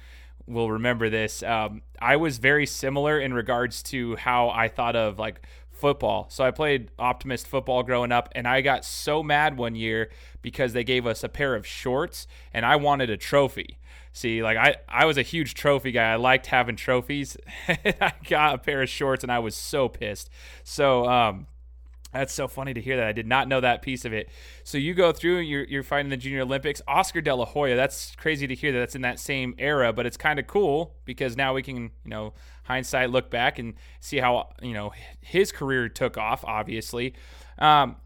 will 0.47 0.71
remember 0.71 1.09
this, 1.09 1.43
um, 1.43 1.81
I 1.99 2.17
was 2.17 2.37
very 2.37 2.67
similar 2.67 3.19
in 3.19 3.33
regards 3.33 3.83
to 3.85 4.17
how 4.17 4.51
I 4.51 4.69
thought 4.69 4.97
of 4.97 5.19
like 5.19 5.41
football. 5.85 6.25
So 6.31 6.43
I 6.43 6.51
played 6.51 6.91
optimist 6.99 7.47
football 7.47 7.83
growing 7.83 8.11
up, 8.11 8.31
and 8.35 8.49
I 8.49 8.63
got 8.63 8.87
so 8.87 9.23
mad 9.23 9.59
one 9.59 9.75
year 9.75 10.09
because 10.41 10.73
they 10.73 10.83
gave 10.83 11.07
us 11.07 11.23
a 11.23 11.29
pair 11.29 11.55
of 11.55 11.67
shorts, 11.67 12.27
and 12.55 12.65
I 12.65 12.77
wanted 12.77 13.11
a 13.11 13.19
trophy. 13.19 13.77
See, 14.15 14.43
like 14.43 14.57
I, 14.57 14.77
I 14.89 15.05
was 15.05 15.19
a 15.19 15.23
huge 15.23 15.53
trophy 15.53 15.93
guy. 15.93 16.11
I 16.11 16.17
liked 16.17 16.47
having 16.47 16.77
trophies. 16.77 17.37
I 17.69 18.13
got 18.27 18.55
a 18.55 18.59
pair 18.59 18.81
of 18.81 18.89
shorts, 18.89 19.23
and 19.23 19.31
I 19.31 19.41
was 19.41 19.55
so 19.55 19.91
pissed. 19.91 20.31
So, 20.63 21.07
um, 21.07 21.49
that's 22.15 22.33
so 22.33 22.49
funny 22.49 22.73
to 22.73 22.81
hear 22.81 22.97
that. 22.97 23.07
I 23.07 23.13
did 23.13 23.27
not 23.27 23.47
know 23.47 23.61
that 23.61 23.83
piece 23.83 24.07
of 24.07 24.15
it. 24.15 24.31
So 24.63 24.79
you 24.79 24.95
go 24.95 25.13
through, 25.13 25.41
you're, 25.41 25.65
you're 25.65 25.83
fighting 25.83 26.09
the 26.09 26.17
Junior 26.17 26.43
Olympics. 26.43 26.81
Oscar 26.89 27.21
De 27.21 27.35
La 27.35 27.45
Hoya, 27.45 27.77
that's 27.77 28.15
crazy 28.17 28.47
to 28.47 28.55
hear 28.55 28.73
that 28.73 28.79
that's 28.79 28.95
in 28.95 29.03
that 29.03 29.19
same 29.19 29.55
era, 29.59 29.93
but 29.93 30.07
it's 30.07 30.17
kind 30.17 30.39
of 30.39 30.47
cool 30.47 30.95
because 31.05 31.37
now 31.37 31.53
we 31.53 31.63
can, 31.63 31.91
you 32.05 32.11
know, 32.11 32.33
hindsight 32.65 33.11
look 33.11 33.31
back 33.31 33.59
and 33.59 33.75
see 34.01 34.19
how, 34.19 34.49
you 34.61 34.75
know, 34.75 34.93
his 35.21 35.53
career 35.53 35.89
took 35.89 36.19
off, 36.19 36.45
obviously. 36.45 37.15
Um, 37.59 37.97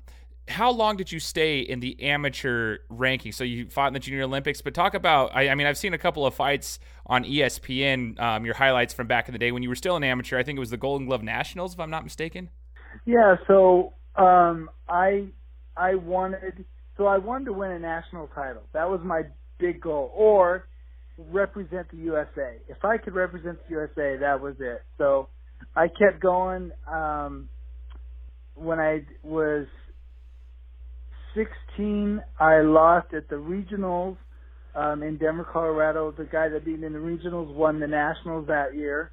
how 0.49 0.71
long 0.71 0.97
did 0.97 1.13
you 1.13 1.21
stay 1.21 1.61
in 1.61 1.81
the 1.81 2.03
amateur 2.03 2.79
ranking? 2.89 3.33
So 3.33 3.45
you 3.45 3.69
fought 3.69 3.89
in 3.89 3.93
the 3.93 4.01
Junior 4.01 4.23
Olympics, 4.23 4.61
but 4.61 4.75
talk 4.75 4.95
about. 4.95 5.31
I, 5.35 5.51
I 5.51 5.55
mean, 5.55 5.67
I've 5.67 5.79
seen 5.79 5.95
a 5.95 5.99
couple 5.99 6.27
of 6.27 6.35
fights 6.35 6.79
on 7.07 7.25
ESPN. 7.25 8.19
Um, 8.21 8.45
your 8.45 8.55
highlights 8.55 8.95
from 8.95 9.07
back 9.07 9.29
in 9.29 9.33
the 9.33 9.39
day 9.39 9.53
when 9.53 9.63
you 9.63 9.69
were 9.69 9.75
still 9.75 9.97
an 9.97 10.05
amateur. 10.05 10.39
I 10.39 10.43
think 10.43 10.57
it 10.57 10.61
was 10.61 10.71
the 10.71 10.77
Golden 10.77 11.07
Glove 11.07 11.23
Nationals, 11.23 11.75
if 11.75 11.81
I'm 11.81 11.91
not 11.91 12.05
mistaken. 12.05 12.51
Yeah. 13.05 13.37
So 13.47 13.93
um, 14.17 14.71
I 14.89 15.27
I 15.77 15.95
wanted 15.95 16.65
so 16.97 17.07
I 17.07 17.19
wanted 17.19 17.47
to 17.47 17.53
win 17.53 17.71
a 17.71 17.79
national 17.79 18.29
title. 18.29 18.63
That 18.73 18.91
was 18.91 19.01
my 19.05 19.23
big 19.59 19.81
goal, 19.81 20.13
or 20.15 20.69
represent 21.19 21.91
the 21.91 21.97
USA. 21.99 22.57
If 22.69 22.85
I 22.85 22.97
could 22.97 23.15
represent 23.15 23.59
the 23.69 23.75
USA, 23.75 24.17
that 24.21 24.41
was 24.41 24.55
it. 24.61 24.83
So 24.97 25.29
I 25.75 25.89
kept 25.89 26.21
going. 26.21 26.71
Um, 26.91 27.49
when 28.55 28.79
I 28.79 29.03
was 29.23 29.67
16, 31.35 32.23
I 32.39 32.61
lost 32.61 33.15
at 33.15 33.29
the 33.29 33.37
regionals 33.37 34.17
um, 34.75 35.03
in 35.03 35.19
Denver, 35.19 35.47
Colorado. 35.51 36.13
The 36.13 36.25
guy 36.25 36.49
that 36.49 36.65
beat 36.65 36.81
me 36.81 36.87
in 36.87 36.93
the 36.93 36.99
regionals 36.99 37.53
won 37.53 37.81
the 37.81 37.87
nationals 37.87 38.47
that 38.49 38.75
year. 38.75 39.13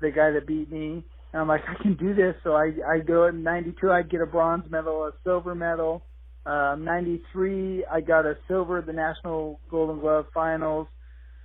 The 0.00 0.10
guy 0.10 0.30
that 0.32 0.46
beat 0.46 0.70
me, 0.70 1.04
and 1.32 1.42
I'm 1.42 1.48
like, 1.48 1.62
I 1.68 1.80
can 1.80 1.96
do 1.96 2.14
this. 2.14 2.34
So 2.42 2.54
I 2.54 2.72
I 2.88 2.98
go 2.98 3.26
in 3.26 3.42
'92, 3.42 3.90
I 3.90 4.02
get 4.02 4.20
a 4.20 4.26
bronze 4.26 4.68
medal, 4.70 5.04
a 5.04 5.12
silver 5.22 5.54
medal. 5.54 6.02
Um, 6.44 6.84
93, 6.84 7.84
I 7.84 8.00
got 8.00 8.26
a 8.26 8.36
silver 8.48 8.78
at 8.78 8.86
the 8.86 8.92
National 8.92 9.60
Golden 9.70 10.00
Glove 10.00 10.26
Finals. 10.34 10.88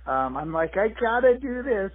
Um, 0.08 0.38
I'm 0.38 0.52
like, 0.52 0.72
I 0.76 0.88
gotta 0.88 1.38
do 1.38 1.62
this, 1.62 1.90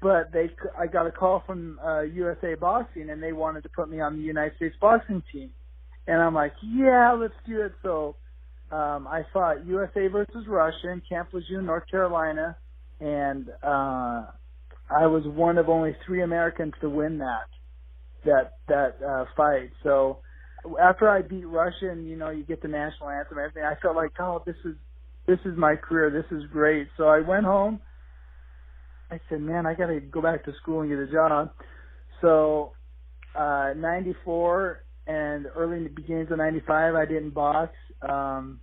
but 0.00 0.32
they, 0.32 0.50
I 0.78 0.86
got 0.86 1.06
a 1.06 1.10
call 1.10 1.42
from 1.44 1.80
uh, 1.84 2.02
USA 2.02 2.54
Boxing, 2.54 3.10
and 3.10 3.20
they 3.20 3.32
wanted 3.32 3.64
to 3.64 3.68
put 3.70 3.90
me 3.90 4.00
on 4.00 4.16
the 4.16 4.22
United 4.22 4.56
States 4.56 4.76
boxing 4.80 5.22
team, 5.32 5.50
and 6.06 6.22
I'm 6.22 6.34
like, 6.34 6.52
yeah, 6.62 7.12
let's 7.12 7.34
do 7.46 7.62
it. 7.62 7.72
So 7.82 8.14
um, 8.70 9.08
I 9.08 9.22
fought 9.32 9.66
USA 9.66 10.06
versus 10.06 10.46
Russia 10.46 10.90
in 10.92 11.02
Camp 11.08 11.30
Lejeune, 11.32 11.66
North 11.66 11.90
Carolina, 11.90 12.56
and 13.00 13.48
uh, 13.64 14.26
I 14.88 15.06
was 15.06 15.24
one 15.26 15.58
of 15.58 15.68
only 15.68 15.96
three 16.06 16.22
Americans 16.22 16.74
to 16.80 16.88
win 16.88 17.18
that 17.18 17.48
that 18.24 18.52
that 18.68 19.04
uh, 19.04 19.24
fight. 19.36 19.70
So 19.82 20.18
after 20.80 21.08
I 21.08 21.22
beat 21.22 21.46
Russia 21.46 21.90
and 21.90 22.08
you 22.08 22.16
know 22.16 22.30
you 22.30 22.44
get 22.44 22.62
the 22.62 22.68
national 22.68 23.10
anthem 23.10 23.38
and 23.38 23.46
everything, 23.46 23.64
I 23.64 23.74
felt 23.80 23.96
like 23.96 24.12
oh 24.20 24.42
this 24.46 24.56
is 24.64 24.76
this 25.26 25.38
is 25.44 25.56
my 25.56 25.76
career, 25.76 26.10
this 26.10 26.36
is 26.36 26.44
great. 26.52 26.88
So 26.96 27.04
I 27.08 27.20
went 27.20 27.44
home. 27.44 27.80
I 29.10 29.20
said, 29.28 29.40
man, 29.40 29.66
I 29.66 29.74
got 29.74 29.86
to 29.86 30.00
go 30.00 30.20
back 30.20 30.44
to 30.44 30.52
school 30.60 30.80
and 30.80 30.90
get 30.90 30.98
a 30.98 31.10
job. 31.10 31.50
So 32.20 32.72
uh 33.34 33.74
94 33.76 34.82
and 35.06 35.46
early 35.54 35.76
in 35.76 35.84
the 35.84 35.90
beginnings 35.90 36.30
of 36.30 36.38
95 36.38 36.94
I 36.94 37.04
didn't 37.04 37.30
box. 37.30 37.74
Um 38.00 38.60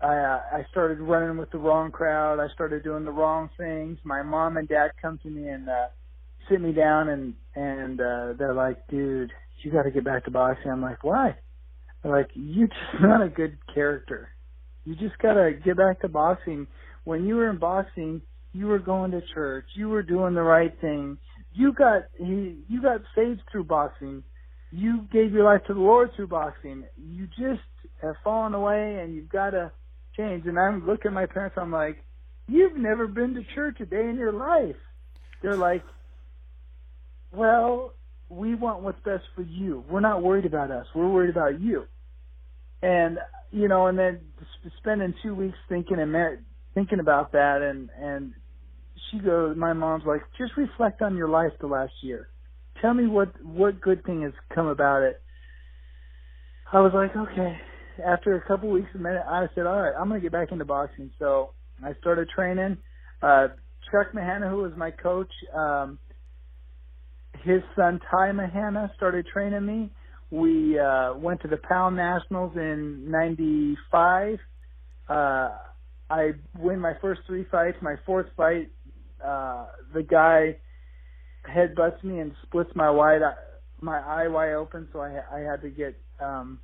I 0.00 0.14
uh, 0.16 0.40
I 0.52 0.66
started 0.70 1.00
running 1.00 1.38
with 1.38 1.50
the 1.50 1.58
wrong 1.58 1.90
crowd. 1.90 2.40
I 2.40 2.52
started 2.52 2.82
doing 2.82 3.04
the 3.04 3.12
wrong 3.12 3.50
things. 3.56 3.98
My 4.04 4.22
mom 4.22 4.56
and 4.56 4.68
dad 4.68 4.90
come 5.00 5.18
to 5.22 5.30
me 5.30 5.48
and 5.48 5.68
uh 5.68 5.86
sit 6.48 6.60
me 6.60 6.72
down 6.72 7.08
and 7.08 7.34
and 7.54 8.00
uh 8.00 8.32
they're 8.38 8.54
like, 8.54 8.86
"Dude, 8.88 9.32
you 9.62 9.72
got 9.72 9.82
to 9.82 9.90
get 9.90 10.04
back 10.04 10.24
to 10.24 10.30
boxing. 10.30 10.70
I'm 10.70 10.82
like, 10.82 11.02
why? 11.02 11.36
They're 12.02 12.12
like, 12.12 12.30
you're 12.34 12.68
just 12.68 12.80
not 13.00 13.22
a 13.22 13.28
good 13.28 13.58
character. 13.74 14.28
You 14.84 14.94
just 14.94 15.18
got 15.18 15.34
to 15.34 15.52
get 15.52 15.76
back 15.76 16.00
to 16.00 16.08
boxing. 16.08 16.66
When 17.04 17.26
you 17.26 17.36
were 17.36 17.50
in 17.50 17.58
boxing, 17.58 18.22
you 18.52 18.66
were 18.66 18.78
going 18.78 19.10
to 19.12 19.20
church. 19.34 19.66
You 19.74 19.88
were 19.88 20.02
doing 20.02 20.34
the 20.34 20.42
right 20.42 20.74
thing. 20.80 21.18
You 21.52 21.72
got 21.72 22.02
he, 22.16 22.58
you 22.68 22.82
got 22.82 23.00
saved 23.14 23.42
through 23.50 23.64
boxing. 23.64 24.22
You 24.70 25.06
gave 25.12 25.32
your 25.32 25.44
life 25.44 25.62
to 25.66 25.74
the 25.74 25.80
Lord 25.80 26.10
through 26.14 26.28
boxing. 26.28 26.84
You 26.96 27.26
just 27.26 27.62
have 28.02 28.16
fallen 28.22 28.54
away, 28.54 29.00
and 29.02 29.14
you've 29.14 29.30
got 29.30 29.50
to 29.50 29.72
change. 30.16 30.46
And 30.46 30.58
I'm 30.58 30.86
looking 30.86 31.08
at 31.08 31.14
my 31.14 31.26
parents. 31.26 31.56
I'm 31.58 31.72
like, 31.72 32.04
you've 32.46 32.76
never 32.76 33.06
been 33.06 33.34
to 33.34 33.42
church 33.54 33.80
a 33.80 33.86
day 33.86 34.08
in 34.08 34.16
your 34.16 34.32
life. 34.32 34.76
They're 35.42 35.56
like, 35.56 35.84
well, 37.32 37.92
we 38.28 38.54
want 38.54 38.82
what's 38.82 39.00
best 39.04 39.24
for 39.34 39.42
you. 39.42 39.84
We're 39.88 40.00
not 40.00 40.22
worried 40.22 40.44
about 40.44 40.70
us. 40.70 40.86
We're 40.94 41.08
worried 41.08 41.30
about 41.30 41.60
you. 41.60 41.84
And 42.82 43.18
you 43.50 43.68
know, 43.68 43.86
and 43.86 43.98
then 43.98 44.20
spending 44.78 45.14
two 45.22 45.34
weeks 45.34 45.56
thinking 45.68 45.98
and 45.98 46.12
mar- 46.12 46.38
thinking 46.74 47.00
about 47.00 47.32
that, 47.32 47.62
and 47.62 47.88
and 48.00 48.32
she 49.10 49.18
goes, 49.18 49.56
my 49.56 49.72
mom's 49.72 50.04
like, 50.06 50.22
just 50.36 50.52
reflect 50.56 51.02
on 51.02 51.16
your 51.16 51.28
life 51.28 51.52
the 51.60 51.66
last 51.66 51.92
year. 52.02 52.28
Tell 52.80 52.94
me 52.94 53.06
what 53.06 53.32
what 53.44 53.80
good 53.80 54.04
thing 54.04 54.22
has 54.22 54.32
come 54.54 54.66
about 54.66 55.02
it. 55.02 55.20
I 56.72 56.80
was 56.80 56.92
like, 56.94 57.16
okay. 57.16 57.56
After 58.06 58.36
a 58.36 58.46
couple 58.46 58.70
weeks, 58.70 58.88
of 58.94 59.00
minute, 59.00 59.22
I 59.26 59.46
said, 59.54 59.66
all 59.66 59.80
right, 59.80 59.94
I'm 59.98 60.08
gonna 60.08 60.20
get 60.20 60.32
back 60.32 60.52
into 60.52 60.64
boxing. 60.64 61.10
So 61.18 61.50
I 61.84 61.94
started 62.00 62.28
training. 62.28 62.76
Uh, 63.22 63.48
Chuck 63.90 64.12
Mahana, 64.14 64.48
who 64.48 64.58
was 64.58 64.72
my 64.76 64.90
coach, 64.90 65.30
um, 65.54 65.98
his 67.42 67.62
son 67.74 68.00
Ty 68.10 68.30
Mahana 68.32 68.94
started 68.94 69.26
training 69.26 69.64
me. 69.66 69.90
We 70.30 70.78
uh, 70.78 71.14
went 71.14 71.40
to 71.42 71.48
the 71.48 71.56
PAL 71.56 71.90
Nationals 71.90 72.52
in 72.56 73.10
'95. 73.10 74.38
Uh, 75.08 75.48
I 76.10 76.32
win 76.58 76.80
my 76.80 76.92
first 77.00 77.22
three 77.26 77.46
fights. 77.50 77.78
My 77.80 77.94
fourth 78.04 78.26
fight, 78.36 78.70
uh, 79.24 79.66
the 79.94 80.02
guy 80.02 80.58
headbutts 81.48 82.02
me 82.04 82.18
and 82.20 82.32
splits 82.42 82.70
my 82.74 82.90
wide 82.90 83.22
my 83.80 83.98
eye 83.98 84.28
wide 84.28 84.52
open. 84.52 84.88
So 84.92 85.00
I 85.00 85.20
I 85.32 85.40
had 85.40 85.62
to 85.62 85.70
get 85.70 85.98
um, 86.20 86.58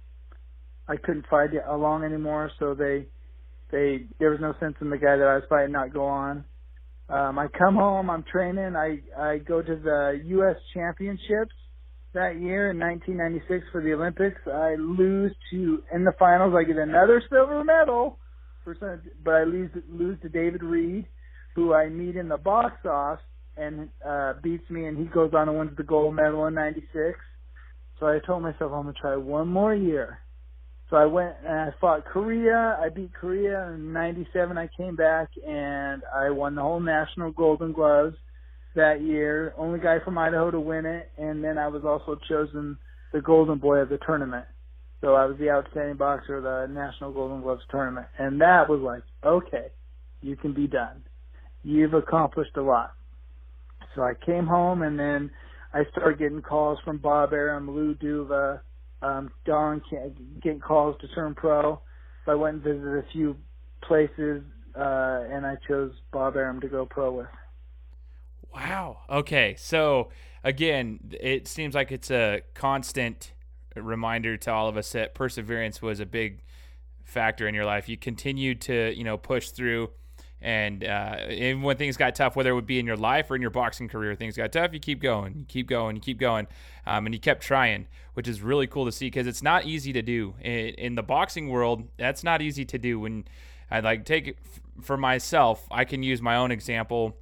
I 0.86 0.96
couldn't 0.96 1.26
fight 1.30 1.50
along 1.68 2.04
anymore. 2.04 2.50
So 2.58 2.74
they 2.74 3.06
they 3.70 4.06
there 4.18 4.30
was 4.30 4.40
no 4.40 4.54
sense 4.60 4.76
in 4.82 4.90
the 4.90 4.98
guy 4.98 5.16
that 5.16 5.26
I 5.26 5.36
was 5.36 5.44
fighting 5.48 5.72
not 5.72 5.92
go 5.92 6.04
on. 6.04 6.44
Um, 7.08 7.38
I 7.38 7.48
come 7.48 7.76
home, 7.76 8.10
I'm 8.10 8.24
training. 8.24 8.76
I 8.76 9.00
I 9.18 9.38
go 9.38 9.62
to 9.62 9.76
the 9.76 10.20
U.S. 10.24 10.56
Championships 10.74 11.54
that 12.14 12.40
year 12.40 12.70
in 12.70 12.78
1996 12.78 13.66
for 13.70 13.82
the 13.82 13.92
Olympics. 13.92 14.40
I 14.46 14.76
lose 14.78 15.32
to 15.50 15.82
in 15.92 16.04
the 16.04 16.12
finals. 16.18 16.54
I 16.56 16.64
get 16.64 16.76
another 16.76 17.22
silver 17.28 17.62
medal, 17.62 18.18
for 18.64 18.76
some, 18.80 19.02
but 19.22 19.34
I 19.34 19.44
lose 19.44 19.70
lose 19.90 20.18
to 20.22 20.28
David 20.28 20.62
Reid, 20.62 21.06
who 21.54 21.74
I 21.74 21.88
meet 21.88 22.16
in 22.16 22.28
the 22.28 22.38
box 22.38 22.84
off 22.86 23.18
and 23.56 23.88
uh, 24.06 24.34
beats 24.42 24.68
me, 24.70 24.86
and 24.86 24.98
he 24.98 25.04
goes 25.04 25.32
on 25.34 25.48
and 25.48 25.58
wins 25.58 25.76
the 25.76 25.82
gold 25.82 26.14
medal 26.16 26.46
in 26.46 26.54
'96. 26.54 27.18
So 28.00 28.06
I 28.06 28.18
told 28.26 28.42
myself 28.42 28.72
I'm 28.72 28.84
gonna 28.84 28.94
try 29.00 29.16
one 29.16 29.48
more 29.48 29.74
year. 29.74 30.18
So 30.90 30.96
I 30.96 31.06
went 31.06 31.34
and 31.46 31.58
I 31.58 31.70
fought 31.80 32.04
Korea. 32.04 32.78
I 32.80 32.88
beat 32.88 33.12
Korea 33.14 33.68
in 33.74 33.92
'97. 33.92 34.58
I 34.58 34.68
came 34.76 34.96
back 34.96 35.28
and 35.46 36.02
I 36.14 36.30
won 36.30 36.54
the 36.54 36.62
whole 36.62 36.80
national 36.80 37.32
Golden 37.32 37.72
Gloves 37.72 38.16
that 38.74 39.02
year. 39.02 39.54
Only 39.56 39.78
guy 39.78 39.98
from 40.04 40.18
Idaho 40.18 40.50
to 40.50 40.60
win 40.60 40.86
it, 40.86 41.10
and 41.18 41.42
then 41.42 41.58
I 41.58 41.68
was 41.68 41.84
also 41.84 42.18
chosen 42.28 42.78
the 43.12 43.20
Golden 43.20 43.58
Boy 43.58 43.78
of 43.78 43.88
the 43.88 43.98
tournament. 44.04 44.46
So 45.00 45.14
I 45.14 45.26
was 45.26 45.36
the 45.38 45.50
outstanding 45.50 45.96
boxer 45.96 46.38
of 46.38 46.44
the 46.44 46.72
National 46.72 47.12
Golden 47.12 47.42
Gloves 47.42 47.62
tournament, 47.70 48.06
and 48.18 48.40
that 48.40 48.68
was 48.68 48.80
like, 48.80 49.02
okay, 49.24 49.66
you 50.22 50.34
can 50.36 50.54
be 50.54 50.66
done. 50.66 51.02
You've 51.62 51.94
accomplished 51.94 52.56
a 52.56 52.62
lot. 52.62 52.94
So 53.94 54.02
I 54.02 54.14
came 54.24 54.46
home, 54.46 54.82
and 54.82 54.98
then 54.98 55.30
I 55.72 55.82
started 55.92 56.18
getting 56.18 56.40
calls 56.42 56.78
from 56.84 56.98
Bob 56.98 57.32
Arum, 57.32 57.70
Lou 57.70 57.94
Duva, 57.94 58.60
um, 59.02 59.30
Don 59.44 59.82
getting 60.42 60.60
calls 60.60 60.96
to 61.00 61.08
turn 61.08 61.34
pro. 61.34 61.80
So 62.24 62.32
I 62.32 62.34
went 62.34 62.56
and 62.56 62.64
visited 62.64 63.04
a 63.04 63.04
few 63.12 63.36
places, 63.82 64.42
uh, 64.74 65.20
and 65.30 65.44
I 65.44 65.56
chose 65.68 65.92
Bob 66.12 66.36
Arum 66.36 66.60
to 66.62 66.68
go 66.68 66.86
pro 66.86 67.12
with. 67.12 67.26
Wow. 68.54 68.98
Okay. 69.10 69.56
So 69.58 70.10
again, 70.42 71.00
it 71.20 71.48
seems 71.48 71.74
like 71.74 71.92
it's 71.92 72.10
a 72.10 72.42
constant 72.54 73.32
reminder 73.76 74.36
to 74.36 74.52
all 74.52 74.68
of 74.68 74.76
us 74.76 74.92
that 74.92 75.14
perseverance 75.14 75.82
was 75.82 76.00
a 76.00 76.06
big 76.06 76.42
factor 77.02 77.48
in 77.48 77.54
your 77.54 77.64
life. 77.64 77.88
You 77.88 77.96
continued 77.96 78.60
to, 78.62 78.96
you 78.96 79.04
know, 79.04 79.16
push 79.16 79.50
through 79.50 79.90
and 80.44 80.84
uh, 80.84 81.16
even 81.30 81.62
when 81.62 81.78
things 81.78 81.96
got 81.96 82.14
tough, 82.14 82.36
whether 82.36 82.50
it 82.50 82.54
would 82.54 82.66
be 82.66 82.78
in 82.78 82.84
your 82.84 82.98
life 82.98 83.30
or 83.30 83.34
in 83.34 83.40
your 83.40 83.50
boxing 83.50 83.88
career, 83.88 84.14
things 84.14 84.36
got 84.36 84.52
tough, 84.52 84.74
you 84.74 84.78
keep 84.78 85.00
going, 85.00 85.34
you 85.38 85.44
keep 85.46 85.66
going, 85.66 85.96
you 85.96 86.02
keep 86.02 86.18
going. 86.18 86.46
Um, 86.86 87.06
and 87.06 87.14
you 87.14 87.20
kept 87.20 87.42
trying, 87.42 87.86
which 88.12 88.28
is 88.28 88.42
really 88.42 88.66
cool 88.66 88.84
to 88.84 88.92
see 88.92 89.06
because 89.06 89.26
it's 89.26 89.42
not 89.42 89.64
easy 89.64 89.90
to 89.94 90.02
do. 90.02 90.34
In, 90.42 90.74
in, 90.74 90.94
the 90.96 91.02
boxing 91.02 91.48
world, 91.48 91.88
that's 91.96 92.22
not 92.22 92.42
easy 92.42 92.66
to 92.66 92.78
do. 92.78 93.00
When 93.00 93.24
I 93.70 93.80
like 93.80 94.04
take 94.04 94.28
it 94.28 94.36
f- 94.44 94.60
for 94.84 94.98
myself, 94.98 95.66
I 95.70 95.86
can 95.86 96.02
use 96.02 96.20
my 96.20 96.36
own 96.36 96.50
example. 96.50 97.16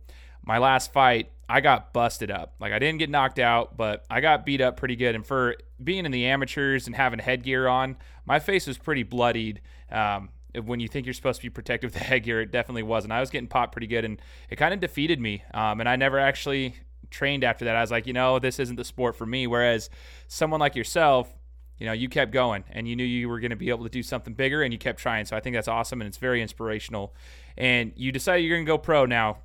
My 0.45 0.59
last 0.59 0.93
fight, 0.93 1.31
I 1.49 1.61
got 1.61 1.93
busted 1.93 2.31
up. 2.31 2.55
Like 2.61 2.73
I 2.73 2.79
didn't 2.79 2.99
get 2.99 3.11
knocked 3.11 3.39
out, 3.39 3.77
but 3.77 4.05
I 4.11 4.21
got 4.21 4.47
beat 4.47 4.61
up 4.61 4.77
pretty 4.77 4.97
good. 4.97 5.15
And 5.15 5.27
for 5.27 5.57
being 5.83 6.07
in 6.07 6.13
the 6.13 6.27
amateurs 6.27 6.87
and 6.87 6.97
having 6.97 7.19
headgear 7.19 7.69
on, 7.69 7.97
my 8.25 8.39
face 8.39 8.67
was 8.67 8.79
pretty 8.79 9.03
bloodied. 9.03 9.61
Um, 9.91 10.31
when 10.65 10.81
you 10.81 10.89
think 10.89 11.07
you're 11.07 11.15
supposed 11.15 11.41
to 11.41 11.47
be 11.47 11.51
protected 11.51 11.89
with 11.89 11.95
the 11.95 12.05
headgear, 12.05 12.41
it 12.41 12.53
definitely 12.53 12.83
wasn't. 12.83 13.13
I 13.13 13.21
was 13.21 13.31
getting 13.31 13.49
popped 13.49 13.73
pretty 13.73 13.87
good, 13.87 14.05
and 14.05 14.21
it 14.51 14.57
kind 14.57 14.75
of 14.75 14.81
defeated 14.81 15.21
me. 15.21 15.45
Um, 15.55 15.81
and 15.81 15.89
I 15.89 15.97
never 15.97 16.19
actually 16.19 16.77
trained 17.11 17.45
after 17.45 17.65
that. 17.67 17.77
I 17.77 17.81
was 17.81 17.91
like, 17.91 18.07
you 18.07 18.13
know, 18.13 18.39
this 18.39 18.59
isn't 18.59 18.77
the 18.77 18.85
sport 18.85 19.17
for 19.17 19.27
me. 19.27 19.47
Whereas 19.47 19.91
someone 20.29 20.61
like 20.61 20.75
yourself, 20.75 21.33
you 21.79 21.87
know, 21.87 21.93
you 21.93 22.09
kept 22.09 22.33
going 22.33 22.65
and 22.71 22.89
you 22.89 22.97
knew 22.97 23.05
you 23.05 23.29
were 23.29 23.41
going 23.41 23.51
to 23.51 23.57
be 23.57 23.69
able 23.69 23.85
to 23.85 23.91
do 23.91 24.03
something 24.03 24.35
bigger 24.35 24.63
and 24.63 24.73
you 24.73 24.79
kept 24.79 24.99
trying. 24.99 25.27
So 25.27 25.37
I 25.37 25.41
think 25.41 25.55
that's 25.55 25.69
awesome 25.69 26.01
and 26.01 26.09
it's 26.09 26.17
very 26.17 26.41
inspirational. 26.43 27.15
And 27.57 27.93
you 27.97 28.13
decided 28.13 28.45
you're 28.45 28.57
going 28.57 28.67
to 28.67 28.71
go 28.71 28.79
pro 28.79 29.05
now. 29.05 29.39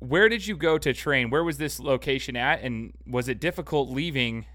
Where 0.00 0.28
did 0.28 0.46
you 0.46 0.56
go 0.56 0.78
to 0.78 0.92
train? 0.92 1.30
Where 1.30 1.42
was 1.42 1.58
this 1.58 1.80
location 1.80 2.36
at? 2.36 2.62
And 2.62 2.92
was 3.06 3.28
it 3.28 3.40
difficult 3.40 3.90
leaving 3.90 4.46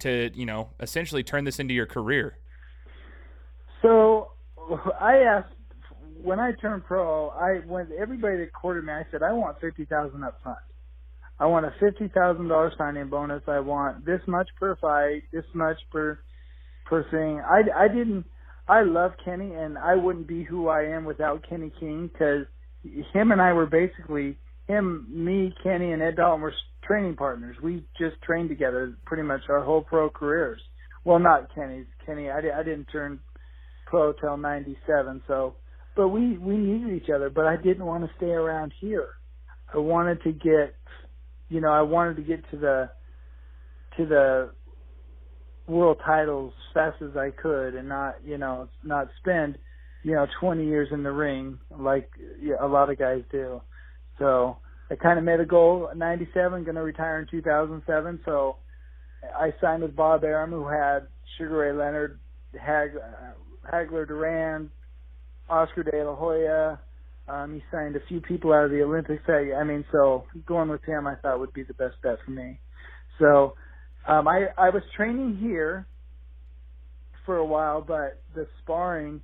to, 0.00 0.30
you 0.34 0.44
know, 0.44 0.70
essentially 0.80 1.22
turn 1.22 1.44
this 1.44 1.58
into 1.58 1.72
your 1.72 1.86
career? 1.86 2.38
So 3.82 4.32
I 5.00 5.18
asked 5.18 5.54
when 6.22 6.38
I 6.38 6.52
turned 6.52 6.84
pro. 6.84 7.28
I 7.30 7.60
went 7.66 7.90
everybody 7.98 8.36
that 8.38 8.52
courted 8.52 8.84
me. 8.84 8.92
I 8.92 9.04
said 9.10 9.22
I 9.22 9.32
want 9.32 9.60
fifty 9.60 9.86
thousand 9.86 10.22
up 10.22 10.38
front. 10.42 10.58
I 11.38 11.46
want 11.46 11.64
a 11.64 11.72
fifty 11.80 12.08
thousand 12.08 12.48
dollar 12.48 12.72
signing 12.76 13.08
bonus. 13.08 13.42
I 13.46 13.60
want 13.60 14.04
this 14.04 14.20
much 14.26 14.48
per 14.58 14.76
fight, 14.76 15.22
this 15.32 15.44
much 15.54 15.78
per 15.90 16.18
per 16.84 17.08
thing. 17.10 17.40
I 17.40 17.84
I 17.84 17.88
didn't. 17.88 18.26
I 18.68 18.82
love 18.82 19.12
Kenny, 19.24 19.54
and 19.54 19.78
I 19.78 19.96
wouldn't 19.96 20.28
be 20.28 20.44
who 20.44 20.68
I 20.68 20.82
am 20.82 21.04
without 21.04 21.48
Kenny 21.48 21.72
King 21.80 22.10
because 22.12 22.46
him 22.84 23.32
and 23.32 23.40
I 23.40 23.52
were 23.52 23.66
basically 23.66 24.36
him, 24.70 25.06
me, 25.10 25.52
Kenny, 25.62 25.92
and 25.92 26.02
Ed 26.02 26.16
Dalton 26.16 26.40
were 26.40 26.54
training 26.86 27.16
partners. 27.16 27.56
We 27.62 27.84
just 27.98 28.20
trained 28.22 28.48
together 28.48 28.94
pretty 29.04 29.24
much 29.24 29.42
our 29.48 29.62
whole 29.62 29.82
pro 29.82 30.10
careers. 30.10 30.60
Well, 31.04 31.18
not 31.18 31.54
Kenny's. 31.54 31.86
Kenny, 32.06 32.30
I, 32.30 32.38
I 32.38 32.62
didn't 32.62 32.86
turn 32.86 33.20
pro 33.86 34.12
till 34.12 34.36
'97, 34.36 35.22
so 35.26 35.54
but 35.96 36.08
we 36.08 36.38
we 36.38 36.56
needed 36.56 37.02
each 37.02 37.10
other. 37.10 37.30
But 37.30 37.46
I 37.46 37.56
didn't 37.56 37.84
want 37.84 38.04
to 38.04 38.10
stay 38.16 38.30
around 38.30 38.72
here. 38.80 39.08
I 39.72 39.78
wanted 39.78 40.22
to 40.22 40.32
get, 40.32 40.74
you 41.48 41.60
know, 41.60 41.70
I 41.70 41.82
wanted 41.82 42.16
to 42.16 42.22
get 42.22 42.48
to 42.50 42.56
the 42.56 42.90
to 43.96 44.06
the 44.06 44.50
world 45.66 45.98
titles 46.04 46.52
as 46.68 46.74
fast 46.74 47.02
as 47.02 47.16
I 47.16 47.30
could, 47.30 47.74
and 47.74 47.88
not 47.88 48.16
you 48.24 48.38
know 48.38 48.68
not 48.84 49.08
spend 49.20 49.58
you 50.02 50.14
know 50.14 50.26
20 50.40 50.64
years 50.64 50.88
in 50.92 51.02
the 51.02 51.12
ring 51.12 51.58
like 51.70 52.10
a 52.60 52.66
lot 52.66 52.90
of 52.90 52.98
guys 52.98 53.22
do. 53.30 53.60
So 54.20 54.58
I 54.90 54.94
kind 54.94 55.18
of 55.18 55.24
made 55.24 55.40
a 55.40 55.44
goal. 55.44 55.90
97, 55.96 56.62
going 56.62 56.76
to 56.76 56.82
retire 56.82 57.18
in 57.18 57.26
2007. 57.28 58.20
So 58.24 58.56
I 59.36 59.52
signed 59.60 59.82
with 59.82 59.96
Bob 59.96 60.22
Arum, 60.22 60.50
who 60.50 60.68
had 60.68 61.08
Sugar 61.36 61.56
Ray 61.56 61.72
Leonard, 61.72 62.20
Hag, 62.60 62.90
uh, 62.96 63.68
Hagler 63.72 64.06
Duran, 64.06 64.70
Oscar 65.48 65.82
De 65.82 66.04
La 66.04 66.14
Hoya. 66.14 66.78
Um, 67.28 67.54
he 67.54 67.62
signed 67.72 67.96
a 67.96 68.00
few 68.08 68.20
people 68.20 68.52
out 68.52 68.64
of 68.64 68.70
the 68.70 68.82
Olympics. 68.82 69.22
I, 69.28 69.52
I 69.58 69.64
mean, 69.64 69.84
so 69.90 70.24
going 70.46 70.68
with 70.68 70.84
him, 70.84 71.06
I 71.06 71.14
thought 71.16 71.40
would 71.40 71.52
be 71.52 71.62
the 71.62 71.74
best 71.74 71.94
bet 72.02 72.18
for 72.24 72.30
me. 72.30 72.58
So 73.18 73.54
um, 74.06 74.26
I 74.26 74.46
I 74.58 74.70
was 74.70 74.82
training 74.96 75.38
here 75.40 75.86
for 77.24 77.36
a 77.36 77.44
while, 77.44 77.82
but 77.82 78.20
the 78.34 78.48
sparring 78.62 79.20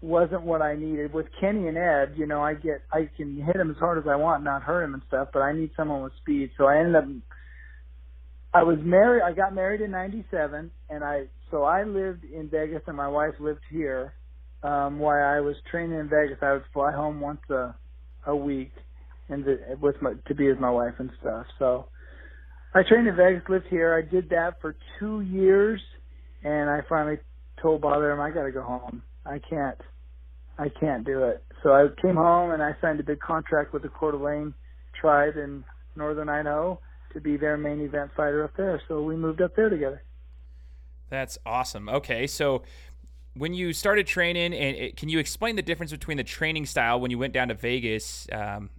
wasn't 0.00 0.42
what 0.42 0.62
I 0.62 0.76
needed. 0.76 1.12
With 1.12 1.26
Kenny 1.40 1.68
and 1.68 1.76
Ed, 1.76 2.14
you 2.16 2.26
know, 2.26 2.42
I 2.42 2.54
get 2.54 2.82
I 2.92 3.10
can 3.16 3.36
hit 3.36 3.56
him 3.56 3.70
as 3.70 3.76
hard 3.76 3.98
as 3.98 4.04
I 4.08 4.16
want, 4.16 4.44
not 4.44 4.62
hurt 4.62 4.82
him 4.82 4.94
and 4.94 5.02
stuff, 5.08 5.28
but 5.32 5.40
I 5.40 5.52
need 5.52 5.70
someone 5.76 6.02
with 6.02 6.12
speed. 6.20 6.50
So 6.56 6.66
I 6.66 6.78
ended 6.78 6.96
up 6.96 7.04
I 8.52 8.62
was 8.62 8.78
married 8.82 9.22
I 9.22 9.32
got 9.32 9.54
married 9.54 9.80
in 9.80 9.90
ninety 9.90 10.24
seven 10.30 10.70
and 10.88 11.04
I 11.04 11.26
so 11.50 11.64
I 11.64 11.84
lived 11.84 12.24
in 12.24 12.48
Vegas 12.48 12.82
and 12.86 12.96
my 12.96 13.08
wife 13.08 13.34
lived 13.40 13.60
here. 13.70 14.14
Um 14.62 14.98
while 14.98 15.22
I 15.22 15.40
was 15.40 15.56
training 15.70 15.98
in 15.98 16.08
Vegas 16.08 16.38
I 16.40 16.54
would 16.54 16.64
fly 16.72 16.92
home 16.92 17.20
once 17.20 17.40
a 17.50 17.74
a 18.26 18.34
week 18.34 18.72
and 19.28 19.44
the, 19.44 19.58
with 19.80 20.00
my 20.00 20.14
to 20.28 20.34
be 20.34 20.48
with 20.48 20.58
my 20.58 20.70
wife 20.70 20.94
and 20.98 21.10
stuff. 21.20 21.46
So 21.58 21.88
I 22.74 22.82
trained 22.88 23.06
in 23.06 23.16
Vegas, 23.16 23.42
lived 23.48 23.66
here. 23.68 23.94
I 23.94 24.08
did 24.08 24.30
that 24.30 24.60
for 24.62 24.76
two 24.98 25.20
years 25.20 25.80
and 26.42 26.70
I 26.70 26.80
finally 26.88 27.18
told 27.60 27.82
Bob 27.82 28.02
I 28.02 28.30
gotta 28.30 28.50
go 28.50 28.62
home. 28.62 29.02
I 29.26 29.38
can't 29.38 29.80
I 30.58 30.68
can't 30.68 31.04
do 31.04 31.24
it. 31.24 31.42
So 31.62 31.72
I 31.72 31.88
came 32.00 32.16
home 32.16 32.50
and 32.50 32.62
I 32.62 32.76
signed 32.80 33.00
a 33.00 33.02
big 33.02 33.20
contract 33.20 33.72
with 33.72 33.82
the 33.82 33.88
Coeur 33.88 34.12
d'Alene 34.12 34.54
tribe 34.98 35.36
in 35.36 35.64
northern 35.96 36.28
Idaho 36.28 36.78
to 37.12 37.20
be 37.20 37.36
their 37.36 37.56
main 37.56 37.80
event 37.80 38.10
fighter 38.16 38.44
up 38.44 38.56
there. 38.56 38.80
So 38.86 39.02
we 39.02 39.16
moved 39.16 39.40
up 39.40 39.56
there 39.56 39.68
together. 39.68 40.02
That's 41.08 41.38
awesome. 41.44 41.88
Okay, 41.88 42.26
so 42.26 42.62
when 43.34 43.54
you 43.54 43.72
started 43.72 44.06
training, 44.06 44.52
and 44.52 44.76
it, 44.76 44.96
can 44.96 45.08
you 45.08 45.18
explain 45.18 45.56
the 45.56 45.62
difference 45.62 45.90
between 45.90 46.16
the 46.16 46.24
training 46.24 46.66
style 46.66 47.00
when 47.00 47.10
you 47.10 47.18
went 47.18 47.32
down 47.32 47.48
to 47.48 47.54
Vegas, 47.54 48.28
um, 48.32 48.70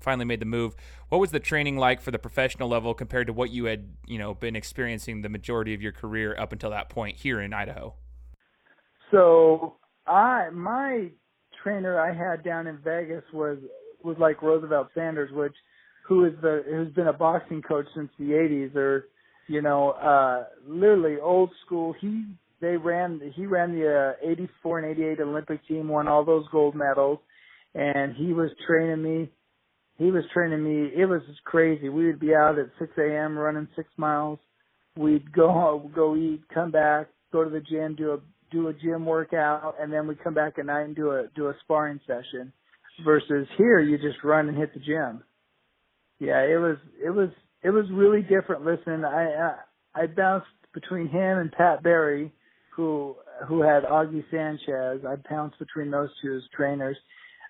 finally 0.00 0.24
made 0.24 0.40
the 0.40 0.46
move? 0.46 0.74
What 1.08 1.20
was 1.20 1.30
the 1.30 1.40
training 1.40 1.76
like 1.76 2.00
for 2.00 2.10
the 2.10 2.18
professional 2.18 2.68
level 2.68 2.94
compared 2.94 3.26
to 3.26 3.32
what 3.32 3.50
you 3.50 3.64
had, 3.64 3.88
you 4.06 4.18
know, 4.18 4.34
been 4.34 4.56
experiencing 4.56 5.22
the 5.22 5.28
majority 5.28 5.74
of 5.74 5.82
your 5.82 5.92
career 5.92 6.36
up 6.38 6.52
until 6.52 6.70
that 6.70 6.90
point 6.90 7.16
here 7.16 7.40
in 7.40 7.52
Idaho? 7.52 7.94
So 9.10 9.74
I 10.06 10.50
my 10.50 11.08
trainer 11.62 12.00
I 12.00 12.12
had 12.12 12.44
down 12.44 12.66
in 12.66 12.78
Vegas 12.78 13.24
was 13.32 13.58
was 14.02 14.16
like 14.18 14.42
Roosevelt 14.42 14.88
Sanders, 14.94 15.30
which 15.32 15.54
who 16.06 16.24
is 16.24 16.32
the 16.42 16.62
who's 16.68 16.92
been 16.94 17.08
a 17.08 17.12
boxing 17.12 17.62
coach 17.62 17.86
since 17.94 18.10
the 18.18 18.30
80s, 18.30 18.74
or 18.74 19.06
you 19.46 19.62
know, 19.62 19.90
uh, 19.90 20.44
literally 20.66 21.20
old 21.20 21.50
school. 21.66 21.94
He 22.00 22.24
they 22.60 22.76
ran 22.76 23.20
he 23.34 23.46
ran 23.46 23.72
the 23.72 24.14
uh, 24.22 24.30
84 24.30 24.78
and 24.80 24.90
88 24.92 25.20
Olympic 25.20 25.66
team, 25.66 25.88
won 25.88 26.08
all 26.08 26.24
those 26.24 26.46
gold 26.52 26.74
medals, 26.74 27.18
and 27.74 28.14
he 28.14 28.32
was 28.32 28.50
training 28.66 29.02
me. 29.02 29.30
He 29.98 30.10
was 30.10 30.24
training 30.32 30.62
me. 30.64 30.90
It 30.96 31.06
was 31.06 31.22
crazy. 31.44 31.88
We 31.88 32.06
would 32.06 32.20
be 32.20 32.34
out 32.34 32.58
at 32.58 32.70
6 32.78 32.90
a.m. 32.98 33.38
running 33.38 33.68
six 33.76 33.88
miles. 33.96 34.38
We'd 34.96 35.30
go 35.32 35.48
home, 35.52 35.92
go 35.94 36.16
eat, 36.16 36.42
come 36.52 36.70
back, 36.70 37.08
go 37.32 37.44
to 37.44 37.50
the 37.50 37.60
gym, 37.60 37.96
do 37.96 38.12
a 38.12 38.18
do 38.50 38.68
a 38.68 38.74
gym 38.74 39.04
workout, 39.04 39.74
and 39.80 39.92
then 39.92 40.06
we 40.06 40.14
come 40.14 40.34
back 40.34 40.58
at 40.58 40.66
night 40.66 40.82
and 40.82 40.96
do 40.96 41.10
a 41.10 41.26
do 41.34 41.48
a 41.48 41.54
sparring 41.62 42.00
session. 42.06 42.52
Versus 43.04 43.46
here, 43.56 43.80
you 43.80 43.96
just 43.96 44.22
run 44.22 44.48
and 44.48 44.58
hit 44.58 44.74
the 44.74 44.80
gym. 44.80 45.22
Yeah, 46.18 46.42
it 46.42 46.60
was 46.60 46.76
it 47.02 47.10
was 47.10 47.30
it 47.62 47.70
was 47.70 47.86
really 47.92 48.22
different. 48.22 48.64
Listen, 48.64 49.04
I 49.04 49.54
I, 49.94 50.02
I 50.02 50.06
bounced 50.06 50.48
between 50.74 51.08
him 51.08 51.38
and 51.38 51.52
Pat 51.52 51.82
Barry, 51.82 52.32
who 52.74 53.16
who 53.48 53.62
had 53.62 53.84
Augie 53.84 54.24
Sanchez. 54.30 55.04
I 55.06 55.16
bounced 55.30 55.58
between 55.58 55.90
those 55.90 56.10
two 56.22 56.36
as 56.36 56.42
trainers. 56.54 56.96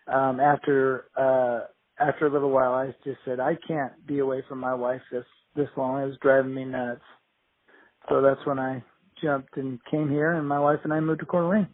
Um, 0.07 0.41
after 0.41 1.07
uh, 1.17 1.67
after 2.01 2.27
a 2.27 2.33
little 2.33 2.51
while, 2.51 2.75
I 2.75 2.95
just 3.05 3.19
said 3.25 3.41
I 3.41 3.57
can't 3.67 4.07
be 4.07 4.21
away 4.21 4.43
from 4.49 4.59
my 4.59 4.75
wife 4.75 5.03
this 5.11 5.25
this 5.57 5.69
long. 5.77 6.03
It 6.03 6.07
was 6.07 6.17
driving 6.23 6.55
me 6.55 6.65
nuts. 6.65 7.03
So 8.09 8.23
that's 8.23 8.45
when 8.47 8.59
I 8.59 8.83
jumped 9.23 9.57
and 9.57 9.79
came 9.91 10.11
here, 10.11 10.33
and 10.33 10.47
my 10.49 10.59
wife 10.59 10.81
and 10.85 10.93
I 10.93 11.01
moved 11.01 11.21
to 11.21 11.27
Coeur 11.27 11.43
d'Alene. 11.43 11.69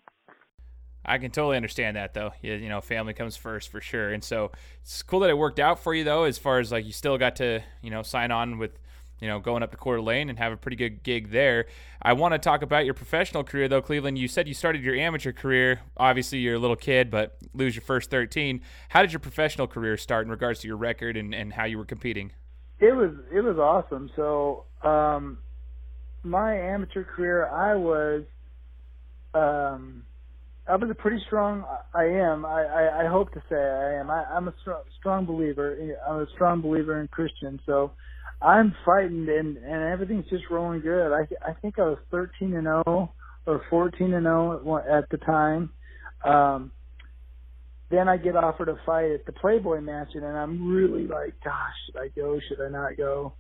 I 1.07 1.19
can 1.19 1.31
totally 1.31 1.57
understand 1.57 1.97
that 1.97 2.15
though. 2.15 2.33
You, 2.43 2.55
you, 2.55 2.69
know, 2.69 2.81
family 2.81 3.15
comes 3.15 3.37
first 3.37 3.71
for 3.71 3.81
sure. 3.81 4.13
And 4.13 4.23
so 4.23 4.51
it's 4.83 5.03
cool 5.03 5.21
that 5.21 5.31
it 5.31 5.39
worked 5.39 5.61
out 5.61 5.79
for 5.79 5.95
you 5.95 6.03
though, 6.03 6.25
as 6.25 6.37
far 6.37 6.59
as 6.59 6.73
like 6.73 6.85
you 6.85 6.93
still 6.93 7.17
got 7.17 7.37
to, 7.37 7.63
you 7.81 7.91
know, 7.91 8.03
sign 8.03 8.33
on 8.33 8.59
with, 8.59 8.73
you 9.21 9.29
know, 9.29 9.39
going 9.39 9.63
up 9.63 9.71
to 9.71 9.77
Coeur 9.77 9.97
d'Alene 9.97 10.29
and 10.29 10.39
have 10.39 10.53
a 10.53 10.57
pretty 10.57 10.77
good 10.77 11.05
gig 11.05 11.31
there. 11.31 11.67
I 12.03 12.13
want 12.15 12.35
to 12.35 12.39
talk 12.39 12.63
about 12.63 12.85
your 12.85 12.95
professional 12.95 13.45
career 13.45 13.69
though, 13.69 13.81
Cleveland. 13.81 14.19
You 14.19 14.27
said 14.27 14.49
you 14.49 14.55
started 14.55 14.83
your 14.83 14.97
amateur 14.97 15.33
career. 15.33 15.81
Obviously, 15.97 16.39
you're 16.39 16.57
a 16.57 16.59
little 16.59 16.77
kid, 16.77 17.09
but 17.11 17.37
lose 17.55 17.77
your 17.77 17.85
first 17.85 18.11
13. 18.11 18.61
How 18.89 19.03
did 19.03 19.13
your 19.13 19.21
professional 19.21 19.69
career 19.69 19.97
start 19.97 20.27
in 20.27 20.31
regards 20.31 20.61
to 20.61 20.67
your 20.67 20.77
record 20.77 21.17
and, 21.17 21.33
and 21.33 21.53
how 21.53 21.65
you 21.65 21.79
were 21.79 21.85
competing? 21.85 22.33
It 22.79 22.95
was 22.95 23.13
it 23.33 23.41
was 23.41 23.59
awesome. 23.59 24.11
So 24.17 24.65
um, 24.83 25.39
my 26.23 26.57
amateur 26.57 27.05
career, 27.05 27.47
I 27.47 27.75
was, 27.75 28.25
um, 29.35 30.05
I 30.69 30.77
was 30.77 30.91
a 30.91 30.95
pretty 30.95 31.23
strong. 31.27 31.65
I 31.95 32.05
am. 32.05 32.45
I, 32.45 32.65
I, 32.65 33.05
I 33.05 33.09
hope 33.09 33.33
to 33.35 33.43
say 33.49 33.57
I 33.57 34.01
am. 34.01 34.11
I, 34.11 34.25
I'm 34.25 34.49
a 34.49 34.55
strong, 34.63 34.83
strong 34.99 35.25
believer. 35.25 35.77
I'm 36.09 36.21
a 36.21 36.27
strong 36.35 36.61
believer 36.61 37.01
in 37.01 37.09
Christian. 37.09 37.61
So 37.67 37.93
I'm 38.43 38.75
fighting, 38.85 39.29
and 39.29 39.57
and 39.57 39.93
everything's 39.93 40.29
just 40.29 40.45
rolling 40.51 40.81
good. 40.81 41.13
I 41.13 41.27
I 41.49 41.53
think 41.55 41.79
I 41.79 41.83
was 41.83 41.99
13 42.11 42.55
and 42.55 42.65
0 42.65 43.13
or 43.47 43.63
14 43.71 44.13
and 44.13 44.25
0 44.25 44.83
at 44.91 45.09
the 45.11 45.19
time. 45.19 45.71
Um, 46.25 46.73
then 47.91 48.09
I 48.09 48.17
get 48.17 48.35
offered 48.35 48.69
a 48.69 48.77
fight 48.85 49.13
at 49.13 49.27
the 49.27 49.33
Playboy 49.33 49.81
Mansion, 49.81 50.25
and 50.25 50.37
I'm 50.37 50.69
really 50.69 51.07
like, 51.07 51.35
gosh, 51.45 51.75
should 51.87 52.01
I 52.01 52.09
go? 52.09 52.41
Should 52.49 52.61
I 52.61 52.69
not 52.69 52.97
go? 52.97 53.35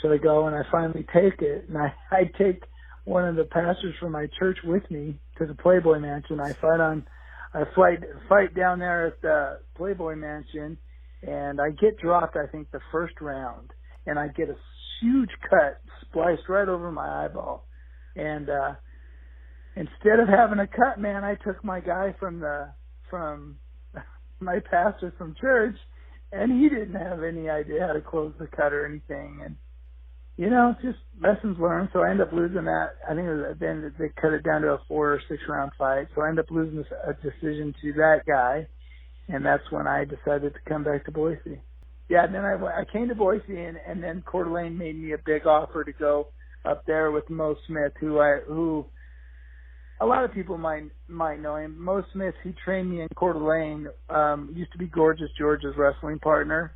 Should 0.00 0.12
I 0.12 0.18
go? 0.18 0.46
And 0.46 0.56
I 0.56 0.62
finally 0.70 1.06
take 1.12 1.40
it, 1.40 1.68
and 1.68 1.78
I 1.78 1.94
I 2.10 2.24
take 2.38 2.62
one 3.04 3.28
of 3.28 3.36
the 3.36 3.44
pastors 3.44 3.94
from 4.00 4.12
my 4.12 4.26
church 4.38 4.58
with 4.64 4.88
me 4.90 5.18
to 5.38 5.46
the 5.46 5.54
Playboy 5.54 5.98
Mansion. 5.98 6.40
I 6.40 6.52
fight 6.54 6.80
on, 6.80 7.06
I 7.52 7.64
fight 7.74 8.00
fight 8.28 8.54
down 8.54 8.78
there 8.78 9.06
at 9.08 9.22
the 9.22 9.60
Playboy 9.76 10.16
Mansion, 10.16 10.78
and 11.22 11.60
I 11.60 11.70
get 11.70 11.98
dropped. 11.98 12.36
I 12.36 12.46
think 12.46 12.70
the 12.70 12.80
first 12.92 13.20
round, 13.20 13.72
and 14.06 14.18
I 14.18 14.28
get 14.28 14.48
a 14.48 14.56
huge 15.00 15.30
cut 15.48 15.80
spliced 16.02 16.48
right 16.48 16.68
over 16.68 16.90
my 16.90 17.24
eyeball, 17.24 17.66
and 18.16 18.48
uh 18.48 18.74
instead 19.76 20.20
of 20.20 20.28
having 20.28 20.60
a 20.60 20.66
cut, 20.66 20.98
man, 20.98 21.24
I 21.24 21.34
took 21.34 21.64
my 21.64 21.80
guy 21.80 22.14
from 22.18 22.40
the 22.40 22.70
from 23.10 23.56
my 24.40 24.60
pastor 24.70 25.12
from 25.18 25.34
church, 25.40 25.76
and 26.32 26.52
he 26.52 26.68
didn't 26.68 26.94
have 26.94 27.22
any 27.22 27.48
idea 27.48 27.86
how 27.86 27.92
to 27.92 28.00
close 28.00 28.32
the 28.38 28.46
cut 28.46 28.72
or 28.72 28.86
anything, 28.86 29.40
and 29.44 29.56
you 30.36 30.50
know, 30.50 30.74
just 30.82 30.98
lessons 31.22 31.58
learned. 31.60 31.90
So 31.92 32.00
I 32.00 32.10
end 32.10 32.20
up 32.20 32.32
losing 32.32 32.64
that. 32.64 32.92
I 33.08 33.14
think 33.14 33.26
it 33.28 33.34
was, 33.34 33.56
then 33.60 33.94
they 33.98 34.10
cut 34.20 34.32
it 34.32 34.44
down 34.44 34.62
to 34.62 34.68
a 34.72 34.78
four 34.88 35.12
or 35.14 35.20
six 35.28 35.42
round 35.48 35.72
fight. 35.78 36.08
So 36.14 36.22
I 36.22 36.28
end 36.28 36.38
up 36.40 36.50
losing 36.50 36.84
a 37.06 37.14
decision 37.14 37.74
to 37.82 37.92
that 37.94 38.22
guy, 38.26 38.66
and 39.28 39.44
that's 39.44 39.70
when 39.70 39.86
I 39.86 40.04
decided 40.04 40.54
to 40.54 40.60
come 40.68 40.84
back 40.84 41.04
to 41.06 41.12
Boise. 41.12 41.62
Yeah, 42.08 42.24
and 42.24 42.34
then 42.34 42.44
I 42.44 42.54
I 42.54 42.84
came 42.92 43.08
to 43.08 43.14
Boise, 43.14 43.58
and 43.58 43.78
and 43.88 44.02
then 44.02 44.22
Coeur 44.26 44.44
d'Alene 44.44 44.78
made 44.78 44.96
me 45.00 45.12
a 45.12 45.18
big 45.24 45.46
offer 45.46 45.84
to 45.84 45.92
go 45.92 46.28
up 46.64 46.84
there 46.86 47.10
with 47.12 47.30
Mo 47.30 47.56
Smith, 47.66 47.92
who 48.00 48.20
I 48.20 48.40
who 48.46 48.86
a 50.00 50.06
lot 50.06 50.24
of 50.24 50.34
people 50.34 50.58
might 50.58 50.84
might 51.08 51.40
know 51.40 51.56
him. 51.56 51.76
Mo 51.82 52.04
Smith, 52.12 52.34
he 52.44 52.54
trained 52.64 52.90
me 52.90 53.02
in 53.02 53.08
Coeur 53.16 53.34
d'Alene. 53.34 53.88
Um, 54.10 54.52
used 54.54 54.72
to 54.72 54.78
be 54.78 54.86
Gorgeous 54.86 55.30
George's 55.38 55.76
wrestling 55.76 56.18
partner 56.20 56.72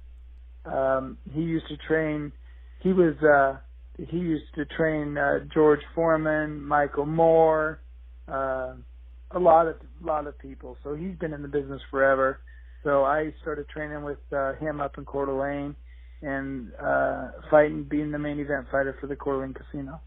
Um, 0.64 1.18
he 1.32 1.42
used 1.42 1.68
to 1.68 1.76
train. 1.78 2.32
He 2.80 2.92
was 2.92 3.14
uh, 3.22 3.58
he 3.98 4.16
used 4.16 4.54
to 4.54 4.64
train 4.64 5.18
uh, 5.18 5.40
George 5.52 5.80
Foreman, 5.94 6.62
Michael 6.62 7.06
Moorer, 7.06 7.80
uh, 8.28 8.74
a 9.32 9.38
lot 9.38 9.66
of 9.66 9.76
a 10.02 10.06
lot 10.06 10.26
of 10.26 10.38
people. 10.38 10.76
So 10.82 10.94
he's 10.94 11.16
been 11.16 11.32
in 11.32 11.42
the 11.42 11.48
business 11.48 11.82
forever. 11.90 12.40
So 12.84 13.04
I 13.04 13.34
started 13.42 13.68
training 13.68 14.04
with 14.04 14.18
uh, 14.32 14.54
him 14.54 14.80
up 14.80 14.98
in 14.98 15.04
Coeur 15.04 15.26
d'Alene 15.26 15.74
and 16.22 16.72
uh, 16.80 17.28
fighting, 17.50 17.84
being 17.84 18.10
the 18.10 18.18
main 18.18 18.38
event 18.38 18.66
fighter 18.70 18.96
for 19.00 19.06
the 19.06 19.16
Coeur 19.16 19.34
d'Alene 19.34 19.54
Casino. 19.54 20.00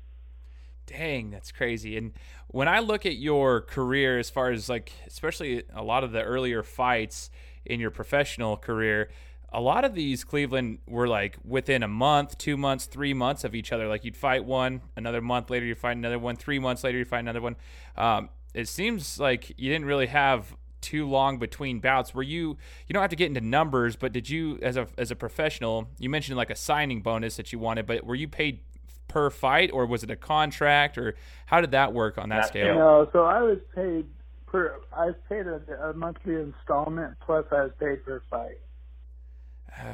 Dang, 0.85 1.29
that's 1.31 1.51
crazy. 1.51 1.97
And 1.97 2.13
when 2.47 2.67
I 2.67 2.79
look 2.79 3.05
at 3.05 3.17
your 3.17 3.61
career, 3.61 4.19
as 4.19 4.29
far 4.29 4.51
as 4.51 4.67
like, 4.69 4.91
especially 5.05 5.63
a 5.73 5.83
lot 5.83 6.03
of 6.03 6.11
the 6.11 6.21
earlier 6.21 6.63
fights 6.63 7.29
in 7.65 7.79
your 7.79 7.91
professional 7.91 8.57
career, 8.57 9.09
a 9.51 9.59
lot 9.59 9.83
of 9.83 9.93
these 9.93 10.23
Cleveland 10.23 10.79
were 10.87 11.07
like 11.07 11.37
within 11.43 11.83
a 11.83 11.87
month, 11.87 12.37
two 12.37 12.55
months, 12.55 12.85
three 12.85 13.13
months 13.13 13.43
of 13.43 13.53
each 13.53 13.71
other. 13.71 13.87
Like 13.87 14.05
you'd 14.05 14.15
fight 14.15 14.45
one, 14.45 14.81
another 14.95 15.21
month 15.21 15.49
later 15.49 15.65
you 15.65 15.75
fight 15.75 15.97
another 15.97 16.19
one, 16.19 16.35
three 16.35 16.59
months 16.59 16.83
later 16.83 16.97
you 16.97 17.05
fight 17.05 17.19
another 17.19 17.41
one. 17.41 17.57
Um, 17.97 18.29
it 18.53 18.67
seems 18.67 19.19
like 19.19 19.49
you 19.57 19.69
didn't 19.69 19.85
really 19.85 20.07
have 20.07 20.55
too 20.79 21.07
long 21.07 21.37
between 21.37 21.79
bouts. 21.79 22.13
Were 22.13 22.23
you? 22.23 22.57
You 22.87 22.93
don't 22.93 23.01
have 23.01 23.09
to 23.11 23.15
get 23.15 23.27
into 23.27 23.41
numbers, 23.41 23.95
but 23.95 24.11
did 24.11 24.29
you, 24.29 24.57
as 24.61 24.77
a 24.77 24.87
as 24.97 25.11
a 25.11 25.15
professional, 25.15 25.87
you 25.99 26.09
mentioned 26.09 26.37
like 26.37 26.49
a 26.49 26.55
signing 26.55 27.01
bonus 27.01 27.35
that 27.37 27.51
you 27.51 27.59
wanted, 27.59 27.85
but 27.85 28.05
were 28.05 28.15
you 28.15 28.27
paid 28.27 28.61
per 29.07 29.29
fight, 29.29 29.69
or 29.73 29.85
was 29.85 30.03
it 30.03 30.09
a 30.09 30.15
contract, 30.15 30.97
or 30.97 31.15
how 31.45 31.61
did 31.61 31.71
that 31.71 31.93
work 31.93 32.17
on 32.17 32.29
that 32.29 32.47
scale? 32.47 32.75
No, 32.75 33.09
so 33.11 33.25
I 33.25 33.41
was 33.41 33.59
paid 33.75 34.05
per. 34.47 34.79
I 34.91 35.07
was 35.07 35.15
paid 35.29 35.45
a, 35.47 35.61
a 35.89 35.93
monthly 35.93 36.35
installment 36.35 37.15
plus 37.19 37.45
I 37.51 37.63
was 37.63 37.71
paid 37.79 38.03
per 38.05 38.21
fight. 38.29 38.57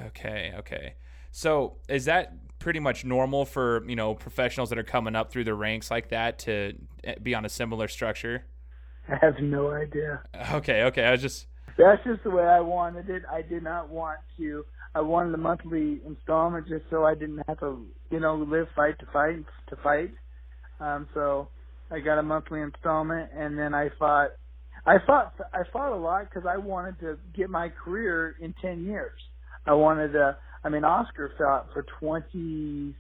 Okay, 0.08 0.54
okay. 0.58 0.96
So 1.32 1.78
is 1.88 2.06
that 2.06 2.34
pretty 2.60 2.80
much 2.80 3.06
normal 3.06 3.46
for 3.46 3.84
you 3.88 3.96
know 3.96 4.16
professionals 4.16 4.70
that 4.70 4.78
are 4.78 4.84
coming 4.84 5.16
up 5.16 5.32
through 5.32 5.44
the 5.44 5.54
ranks 5.54 5.92
like 5.92 6.10
that 6.10 6.40
to 6.40 6.74
eh, 7.04 7.16
be 7.22 7.36
on 7.36 7.46
a 7.46 7.50
similar 7.50 7.88
structure? 7.88 8.46
I 9.10 9.18
have 9.22 9.40
no 9.40 9.72
idea. 9.72 10.22
Okay, 10.54 10.84
okay. 10.84 11.06
I 11.06 11.12
was 11.12 11.22
just. 11.22 11.48
That's 11.78 12.04
just 12.04 12.24
the 12.24 12.32
way 12.32 12.44
I 12.44 12.60
wanted 12.60 13.10
it. 13.10 13.24
I 13.32 13.42
did 13.42 13.64
not 13.64 13.90
want 13.90 14.20
to. 14.38 14.66
I 14.96 15.02
wanted 15.02 15.34
a 15.34 15.38
monthly 15.38 16.02
installment 16.06 16.68
just 16.68 16.86
so 16.90 17.06
I 17.06 17.14
didn't 17.14 17.44
have 17.48 17.60
to, 17.60 17.86
you 18.10 18.20
know, 18.20 18.36
live 18.36 18.68
fight 18.76 18.98
to 19.00 19.06
fight 19.14 19.46
to 19.70 19.76
fight. 19.78 20.12
Um, 20.80 21.08
so 21.14 21.50
I 21.92 22.00
got 22.00 22.18
a 22.18 22.24
monthly 22.24 22.62
installment, 22.62 23.30
and 23.36 23.58
then 23.58 23.74
I 23.74 23.90
fought. 24.00 24.32
I 24.86 24.98
fought. 25.06 25.34
I 25.54 25.64
fought 25.72 25.94
a 25.94 25.98
lot 25.98 26.30
because 26.30 26.48
I 26.50 26.58
wanted 26.58 27.00
to 27.02 27.20
get 27.36 27.50
my 27.50 27.70
career 27.70 28.36
in 28.42 28.54
ten 28.62 28.86
years. 28.86 29.20
I 29.68 29.74
wanted 29.74 30.14
to. 30.14 30.38
I 30.64 30.70
mean, 30.70 30.84
Oscar 30.84 31.32
fought 31.38 31.68
for 31.74 31.86
20 32.00 32.96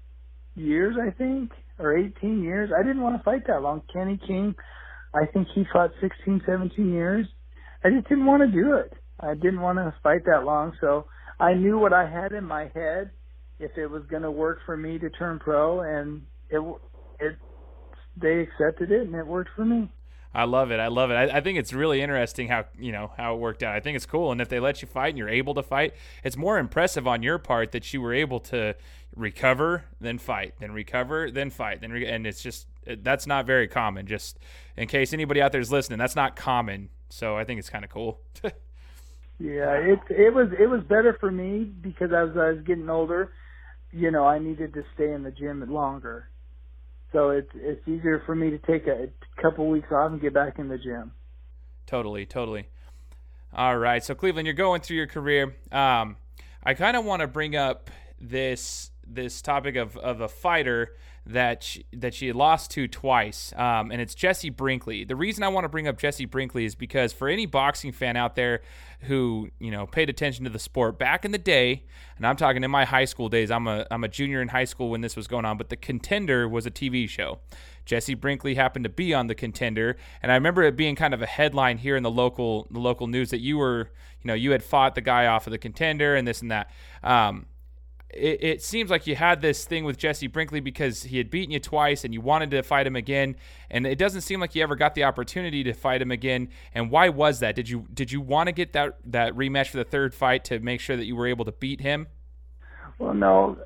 years, 0.55 0.95
I 1.01 1.11
think, 1.11 1.51
or 1.79 1.97
18 1.97 2.43
years. 2.43 2.69
I 2.77 2.83
didn't 2.83 3.01
want 3.01 3.17
to 3.17 3.23
fight 3.23 3.47
that 3.47 3.61
long. 3.61 3.81
Kenny 3.91 4.19
King, 4.25 4.55
I 5.13 5.25
think 5.25 5.47
he 5.53 5.63
fought 5.71 5.91
16, 6.01 6.43
17 6.45 6.93
years. 6.93 7.25
I 7.83 7.89
just 7.89 8.07
didn't 8.07 8.25
want 8.25 8.43
to 8.43 8.51
do 8.51 8.75
it. 8.75 8.93
I 9.19 9.33
didn't 9.33 9.61
want 9.61 9.77
to 9.79 9.93
fight 10.03 10.25
that 10.25 10.43
long, 10.45 10.73
so 10.79 11.05
I 11.39 11.53
knew 11.53 11.79
what 11.79 11.93
I 11.93 12.09
had 12.09 12.31
in 12.31 12.43
my 12.43 12.71
head 12.73 13.11
if 13.59 13.71
it 13.77 13.87
was 13.87 14.03
going 14.09 14.21
to 14.21 14.31
work 14.31 14.59
for 14.65 14.77
me 14.77 14.99
to 14.99 15.09
turn 15.09 15.39
pro, 15.39 15.81
and 15.81 16.21
it 16.49 16.59
it 17.19 17.35
they 18.21 18.39
accepted 18.39 18.91
it, 18.91 19.07
and 19.07 19.15
it 19.15 19.25
worked 19.25 19.49
for 19.55 19.65
me. 19.65 19.91
I 20.33 20.43
love 20.43 20.71
it. 20.71 20.79
I 20.79 20.87
love 20.87 21.11
it. 21.11 21.15
I, 21.15 21.37
I, 21.37 21.41
think 21.41 21.57
it's 21.57 21.73
really 21.73 22.01
interesting 22.01 22.47
how 22.47 22.65
you 22.77 22.91
know 22.91 23.11
how 23.17 23.35
it 23.35 23.39
worked 23.39 23.63
out. 23.63 23.75
I 23.75 23.79
think 23.79 23.95
it's 23.95 24.05
cool, 24.05 24.31
and 24.31 24.41
if 24.41 24.49
they 24.49 24.59
let 24.59 24.81
you 24.81 24.87
fight 24.87 25.09
and 25.09 25.17
you're 25.17 25.29
able 25.29 25.53
to 25.55 25.63
fight, 25.63 25.93
it's 26.23 26.37
more 26.37 26.57
impressive 26.57 27.07
on 27.07 27.23
your 27.23 27.37
part 27.37 27.71
that 27.71 27.93
you 27.93 28.01
were 28.01 28.13
able 28.13 28.39
to 28.41 28.75
recover, 29.15 29.85
then 29.99 30.17
fight, 30.17 30.55
then 30.59 30.71
recover, 30.71 31.31
then 31.31 31.49
fight, 31.49 31.81
then 31.81 31.91
re- 31.91 32.07
and 32.07 32.27
it's 32.27 32.41
just 32.41 32.67
that's 32.85 33.25
not 33.25 33.45
very 33.45 33.67
common. 33.67 34.05
Just 34.05 34.39
in 34.75 34.87
case 34.87 35.13
anybody 35.13 35.41
out 35.41 35.51
there 35.51 35.61
is 35.61 35.71
listening, 35.71 35.99
that's 35.99 36.15
not 36.15 36.35
common. 36.35 36.89
So 37.09 37.37
I 37.37 37.43
think 37.43 37.59
it's 37.59 37.69
kind 37.69 37.85
of 37.85 37.91
cool. 37.91 38.19
yeah, 39.39 39.71
it 39.73 39.99
it 40.09 40.33
was 40.33 40.49
it 40.59 40.69
was 40.69 40.83
better 40.83 41.17
for 41.19 41.31
me 41.31 41.63
because 41.63 42.11
as 42.11 42.37
I 42.37 42.51
was 42.51 42.61
getting 42.65 42.89
older, 42.89 43.31
you 43.91 44.11
know, 44.11 44.25
I 44.25 44.39
needed 44.39 44.73
to 44.73 44.83
stay 44.93 45.11
in 45.11 45.23
the 45.23 45.31
gym 45.31 45.63
longer 45.71 46.29
so 47.11 47.29
it's 47.29 47.49
it's 47.55 47.87
easier 47.87 48.21
for 48.25 48.35
me 48.35 48.49
to 48.49 48.57
take 48.59 48.87
a 48.87 49.09
couple 49.41 49.67
weeks 49.69 49.91
off 49.91 50.11
and 50.11 50.21
get 50.21 50.33
back 50.33 50.59
in 50.59 50.67
the 50.67 50.77
gym. 50.77 51.11
Totally, 51.85 52.25
totally. 52.25 52.67
All 53.53 53.77
right, 53.77 54.03
so 54.03 54.13
Cleveland, 54.13 54.45
you're 54.45 54.53
going 54.53 54.81
through 54.81 54.97
your 54.97 55.07
career. 55.07 55.55
Um, 55.71 56.17
I 56.63 56.73
kind 56.73 56.97
of 56.97 57.05
want 57.05 57.21
to 57.21 57.27
bring 57.27 57.55
up 57.55 57.89
this 58.19 58.91
this 59.09 59.41
topic 59.41 59.75
of, 59.75 59.97
of 59.97 60.21
a 60.21 60.27
fighter 60.27 60.95
that 61.25 61.61
she, 61.63 61.85
that 61.91 62.13
she 62.13 62.31
lost 62.31 62.71
to 62.71 62.87
twice, 62.87 63.53
um, 63.57 63.91
and 63.91 63.99
it's 64.01 64.15
Jesse 64.15 64.49
Brinkley. 64.49 65.03
The 65.03 65.15
reason 65.15 65.43
I 65.43 65.49
want 65.49 65.65
to 65.65 65.69
bring 65.69 65.87
up 65.87 65.97
Jesse 65.97 66.25
Brinkley 66.25 66.65
is 66.65 66.75
because 66.75 67.11
for 67.11 67.27
any 67.27 67.45
boxing 67.45 67.91
fan 67.91 68.15
out 68.15 68.35
there 68.35 68.61
who 69.01 69.49
you 69.59 69.69
know 69.69 69.85
paid 69.85 70.09
attention 70.09 70.45
to 70.45 70.49
the 70.49 70.59
sport 70.59 70.97
back 70.97 71.25
in 71.25 71.31
the 71.31 71.37
day, 71.37 71.83
and 72.15 72.25
I'm 72.25 72.37
talking 72.37 72.63
in 72.63 72.71
my 72.71 72.85
high 72.85 73.05
school 73.05 73.29
days. 73.29 73.51
I'm 73.51 73.67
a 73.67 73.85
I'm 73.91 74.03
a 74.03 74.07
junior 74.07 74.41
in 74.41 74.47
high 74.47 74.65
school 74.65 74.89
when 74.89 75.01
this 75.01 75.15
was 75.15 75.27
going 75.27 75.45
on, 75.45 75.57
but 75.57 75.69
the 75.69 75.75
Contender 75.75 76.47
was 76.47 76.65
a 76.65 76.71
TV 76.71 77.09
show. 77.09 77.39
Jesse 77.85 78.15
Brinkley 78.15 78.55
happened 78.55 78.83
to 78.83 78.89
be 78.89 79.13
on 79.13 79.27
the 79.27 79.35
Contender, 79.35 79.97
and 80.21 80.31
I 80.31 80.35
remember 80.35 80.63
it 80.63 80.75
being 80.75 80.95
kind 80.95 81.13
of 81.13 81.21
a 81.21 81.27
headline 81.27 81.77
here 81.77 81.95
in 81.95 82.03
the 82.03 82.11
local 82.11 82.67
the 82.71 82.79
local 82.79 83.07
news 83.07 83.31
that 83.31 83.39
you 83.39 83.57
were 83.57 83.91
you 84.21 84.27
know 84.29 84.33
you 84.33 84.51
had 84.51 84.63
fought 84.63 84.95
the 84.95 85.01
guy 85.01 85.27
off 85.27 85.45
of 85.45 85.51
the 85.51 85.57
Contender 85.57 86.15
and 86.15 86.27
this 86.27 86.41
and 86.41 86.51
that. 86.51 86.71
Um, 87.03 87.47
it, 88.09 88.43
it, 88.43 88.61
seems 88.61 88.89
like 88.89 89.05
you 89.05 89.15
had 89.15 89.41
this 89.41 89.65
thing 89.65 89.83
with 89.83 89.97
Jesse 89.97 90.27
Brinkley 90.27 90.59
because 90.59 91.03
he 91.03 91.17
had 91.17 91.29
beaten 91.29 91.51
you 91.51 91.59
twice 91.59 92.05
and 92.05 92.13
you 92.13 92.21
wanted 92.21 92.51
to 92.51 92.63
fight 92.63 92.87
him 92.87 92.95
again, 92.95 93.35
and 93.69 93.85
it 93.85 93.97
doesn't 93.97 94.21
seem 94.21 94.39
like 94.39 94.55
you 94.55 94.63
ever 94.63 94.75
got 94.75 94.95
the 94.95 95.03
opportunity 95.03 95.63
to 95.63 95.73
fight 95.73 96.01
him 96.01 96.11
again. 96.11 96.49
And 96.73 96.89
why 96.89 97.09
was 97.09 97.39
that? 97.39 97.55
Did 97.55 97.69
you 97.69 97.87
did 97.93 98.11
you 98.11 98.21
want 98.21 98.47
to 98.47 98.53
get 98.53 98.73
that 98.73 98.97
that 99.05 99.33
rematch 99.33 99.67
for 99.67 99.77
the 99.77 99.83
third 99.83 100.13
fight 100.13 100.45
to 100.45 100.59
make 100.59 100.79
sure 100.79 100.95
that 100.95 101.05
you 101.05 101.15
were 101.15 101.27
able 101.27 101.45
to 101.45 101.51
beat 101.51 101.81
him? 101.81 102.07
Well, 102.97 103.13
no. 103.13 103.57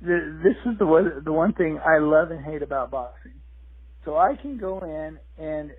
This 0.00 0.56
is 0.64 0.78
the 0.78 0.86
one, 0.86 1.22
the 1.24 1.32
one 1.32 1.52
thing 1.52 1.78
I 1.84 1.98
love 1.98 2.30
and 2.30 2.44
hate 2.44 2.62
about 2.62 2.90
boxing. 2.90 3.34
So 4.04 4.16
I 4.16 4.34
can 4.34 4.56
go 4.56 4.78
in 4.80 5.18
and 5.44 5.72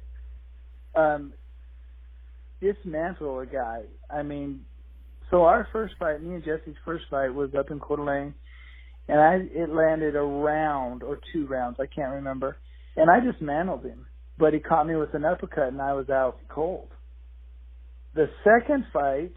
um, 0.96 1.34
dismantle 2.62 3.40
a 3.40 3.46
guy. 3.48 3.82
I 4.10 4.22
mean, 4.22 4.66
so 5.32 5.44
our 5.44 5.68
first 5.72 5.96
fight, 5.98 6.22
me 6.22 6.36
and 6.36 6.44
Jesse's 6.44 6.76
first 6.86 7.06
fight, 7.10 7.34
was 7.34 7.52
up 7.58 7.72
in 7.72 7.80
Coeur 7.80 7.98
d'Alene, 7.98 8.36
and 9.08 9.20
I 9.20 9.36
it 9.52 9.70
landed 9.70 10.16
a 10.16 10.22
round 10.22 11.02
or 11.04 11.20
two 11.34 11.48
rounds, 11.48 11.78
I 11.80 11.88
can't 11.88 12.14
remember, 12.14 12.58
and 12.98 13.10
I 13.10 13.20
just 13.22 13.42
mantled 13.42 13.84
him, 13.84 14.06
but 14.38 14.54
he 14.54 14.60
caught 14.60 14.86
me 14.86 14.96
with 14.96 15.14
an 15.14 15.26
uppercut, 15.26 15.70
and 15.70 15.82
I 15.82 15.94
was 15.94 16.10
out 16.10 16.38
cold. 16.50 16.90
The 18.14 18.30
second 18.44 18.86
fight, 18.92 19.34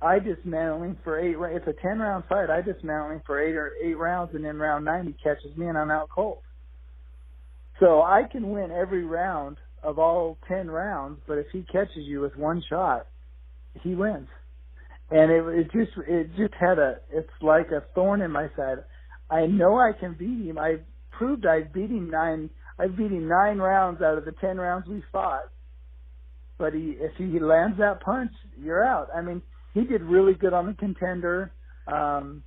I 0.00 0.20
dismantled 0.20 0.84
him 0.84 0.98
for 1.02 1.18
eight. 1.18 1.36
It's 1.56 1.66
a 1.66 1.82
ten 1.82 1.98
round 1.98 2.24
fight. 2.28 2.48
I 2.48 2.62
dismantled 2.62 3.12
him 3.12 3.22
for 3.26 3.40
eight 3.40 3.56
or 3.56 3.72
eight 3.82 3.98
rounds, 3.98 4.34
and 4.34 4.46
in 4.46 4.56
round 4.58 4.84
nine 4.84 5.06
he 5.06 5.14
catches 5.14 5.56
me, 5.56 5.66
and 5.66 5.76
I'm 5.76 5.90
out 5.90 6.08
cold. 6.14 6.38
So 7.80 8.02
I 8.02 8.22
can 8.30 8.50
win 8.50 8.70
every 8.70 9.04
round 9.04 9.56
of 9.82 9.98
all 9.98 10.38
ten 10.46 10.70
rounds, 10.70 11.20
but 11.26 11.38
if 11.38 11.46
he 11.52 11.66
catches 11.72 12.04
you 12.04 12.20
with 12.20 12.36
one 12.36 12.62
shot, 12.68 13.08
he 13.82 13.96
wins 13.96 14.28
and 15.12 15.30
it, 15.30 15.44
it 15.58 15.64
just 15.72 15.92
it 16.08 16.30
just 16.36 16.54
had 16.58 16.78
a 16.78 16.96
it's 17.12 17.28
like 17.42 17.70
a 17.70 17.84
thorn 17.94 18.22
in 18.22 18.30
my 18.30 18.48
side. 18.56 18.78
I 19.30 19.46
know 19.46 19.78
I 19.78 19.92
can 19.98 20.14
beat 20.14 20.46
him. 20.46 20.58
I 20.58 20.76
proved 21.10 21.46
I 21.46 21.62
beat 21.62 21.90
him 21.90 22.10
nine. 22.10 22.50
I 22.78 22.86
beat 22.86 23.10
him 23.10 23.28
nine 23.28 23.58
rounds 23.58 24.00
out 24.02 24.16
of 24.18 24.24
the 24.24 24.32
ten 24.40 24.56
rounds 24.56 24.88
we 24.88 25.02
fought. 25.12 25.50
But 26.58 26.72
he 26.72 26.96
if 26.98 27.12
he 27.16 27.38
lands 27.38 27.78
that 27.78 28.00
punch, 28.00 28.32
you're 28.58 28.84
out. 28.84 29.08
I 29.14 29.20
mean, 29.20 29.42
he 29.74 29.84
did 29.84 30.02
really 30.02 30.34
good 30.34 30.54
on 30.54 30.66
the 30.66 30.74
contender. 30.74 31.52
Um, 31.86 32.42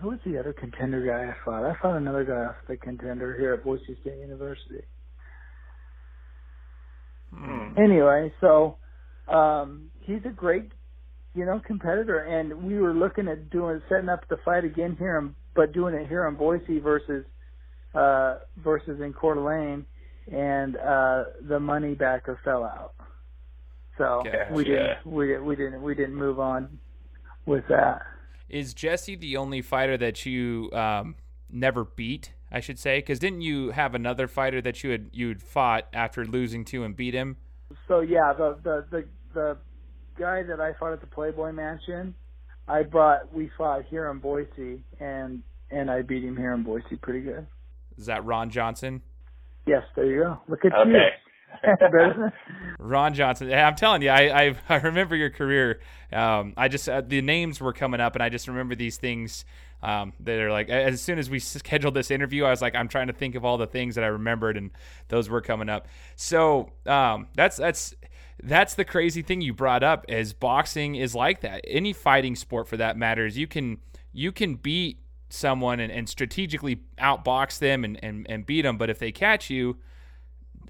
who 0.00 0.08
was 0.08 0.18
the 0.26 0.38
other 0.38 0.52
contender 0.52 1.06
guy 1.06 1.30
I 1.30 1.44
fought? 1.44 1.64
I 1.64 1.74
fought 1.80 1.96
another 1.96 2.24
guy 2.24 2.50
off 2.50 2.56
the 2.68 2.76
contender 2.76 3.36
here 3.38 3.54
at 3.54 3.64
Boise 3.64 3.96
State 4.02 4.18
University. 4.18 4.84
Hmm. 7.34 7.78
Anyway, 7.78 8.32
so 8.40 8.76
um, 9.28 9.90
he's 10.00 10.20
a 10.26 10.30
great 10.30 10.72
you 11.34 11.44
know, 11.44 11.60
competitor. 11.64 12.18
And 12.18 12.64
we 12.64 12.78
were 12.78 12.92
looking 12.92 13.28
at 13.28 13.50
doing 13.50 13.80
setting 13.88 14.08
up 14.08 14.28
the 14.28 14.38
fight 14.44 14.64
again 14.64 14.96
here, 14.98 15.18
in, 15.18 15.34
but 15.54 15.72
doing 15.72 15.94
it 15.94 16.08
here 16.08 16.26
in 16.26 16.34
Boise 16.34 16.78
versus 16.78 17.24
uh, 17.94 18.38
versus 18.56 19.00
in 19.00 19.12
Coeur 19.12 19.34
d'Alene, 19.34 19.84
and 20.32 20.76
uh, 20.76 21.24
the 21.42 21.60
money 21.60 21.94
backer 21.94 22.38
fell 22.44 22.64
out. 22.64 22.94
So 23.98 24.22
gotcha. 24.24 24.48
we 24.52 24.64
didn't 24.64 25.06
we 25.06 25.38
we 25.38 25.56
didn't 25.56 25.82
we 25.82 25.94
didn't 25.94 26.14
move 26.14 26.40
on 26.40 26.78
with 27.46 27.64
that. 27.68 28.02
Is 28.48 28.74
Jesse 28.74 29.16
the 29.16 29.36
only 29.36 29.62
fighter 29.62 29.96
that 29.96 30.26
you 30.26 30.70
um, 30.72 31.16
never 31.50 31.84
beat? 31.84 32.32
I 32.50 32.60
should 32.60 32.78
say, 32.78 32.98
because 32.98 33.18
didn't 33.18 33.40
you 33.40 33.70
have 33.70 33.94
another 33.94 34.28
fighter 34.28 34.60
that 34.60 34.84
you 34.84 34.90
had 34.90 35.10
you 35.12 35.28
had 35.28 35.42
fought 35.42 35.88
after 35.92 36.24
losing 36.24 36.64
to 36.66 36.84
and 36.84 36.94
beat 36.94 37.14
him? 37.14 37.38
So 37.88 38.00
yeah, 38.00 38.32
the 38.34 38.58
the 38.62 38.84
the 38.90 39.04
the 39.32 39.56
guy 40.18 40.42
that 40.42 40.60
I 40.60 40.72
fought 40.78 40.92
at 40.92 41.00
the 41.00 41.06
Playboy 41.06 41.52
Mansion, 41.52 42.14
I 42.68 42.82
brought 42.82 43.32
we 43.34 43.50
fought 43.56 43.84
here 43.88 44.10
in 44.10 44.18
Boise, 44.18 44.82
and 45.00 45.42
and 45.70 45.90
I 45.90 46.02
beat 46.02 46.22
him 46.24 46.36
here 46.36 46.52
in 46.52 46.62
Boise 46.62 46.96
pretty 47.00 47.20
good. 47.20 47.46
Is 47.98 48.06
that 48.06 48.24
Ron 48.24 48.50
Johnson? 48.50 49.02
Yes, 49.66 49.82
there 49.94 50.06
you 50.06 50.22
go. 50.22 50.38
Look 50.48 50.64
at 50.64 50.72
Okay. 50.74 50.90
you. 50.90 50.98
Ron 52.78 53.14
Johnson. 53.14 53.52
I'm 53.52 53.74
telling 53.74 54.02
you, 54.02 54.08
I 54.10 54.46
I, 54.46 54.56
I 54.68 54.76
remember 54.76 55.14
your 55.16 55.30
career. 55.30 55.80
Um, 56.12 56.54
I 56.56 56.68
just 56.68 56.88
uh, 56.88 57.02
the 57.06 57.20
names 57.22 57.60
were 57.60 57.72
coming 57.72 58.00
up, 58.00 58.14
and 58.14 58.22
I 58.22 58.28
just 58.28 58.48
remember 58.48 58.74
these 58.74 58.96
things 58.96 59.44
um, 59.82 60.12
that 60.20 60.38
are 60.40 60.50
like. 60.50 60.68
As 60.68 61.00
soon 61.00 61.18
as 61.18 61.28
we 61.30 61.38
scheduled 61.38 61.94
this 61.94 62.10
interview, 62.10 62.44
I 62.44 62.50
was 62.50 62.62
like, 62.62 62.74
I'm 62.74 62.88
trying 62.88 63.08
to 63.08 63.12
think 63.12 63.34
of 63.34 63.44
all 63.44 63.58
the 63.58 63.66
things 63.66 63.94
that 63.96 64.04
I 64.04 64.08
remembered, 64.08 64.56
and 64.56 64.70
those 65.08 65.28
were 65.28 65.40
coming 65.40 65.68
up. 65.68 65.86
So 66.16 66.70
um, 66.86 67.28
that's 67.34 67.56
that's 67.56 67.94
that's 68.42 68.74
the 68.74 68.84
crazy 68.84 69.22
thing 69.22 69.40
you 69.40 69.52
brought 69.52 69.82
up. 69.82 70.04
Is 70.08 70.32
boxing 70.32 70.94
is 70.94 71.14
like 71.14 71.40
that. 71.40 71.64
Any 71.66 71.92
fighting 71.92 72.36
sport, 72.36 72.68
for 72.68 72.76
that 72.76 72.96
matter, 72.96 73.26
is 73.26 73.36
you 73.36 73.46
can 73.46 73.78
you 74.12 74.32
can 74.32 74.54
beat 74.54 74.98
someone 75.28 75.80
and, 75.80 75.90
and 75.90 76.08
strategically 76.08 76.82
outbox 76.98 77.58
them 77.58 77.84
and, 77.84 77.98
and, 78.02 78.26
and 78.28 78.44
beat 78.44 78.62
them, 78.62 78.76
but 78.76 78.90
if 78.90 78.98
they 78.98 79.10
catch 79.10 79.48
you 79.48 79.78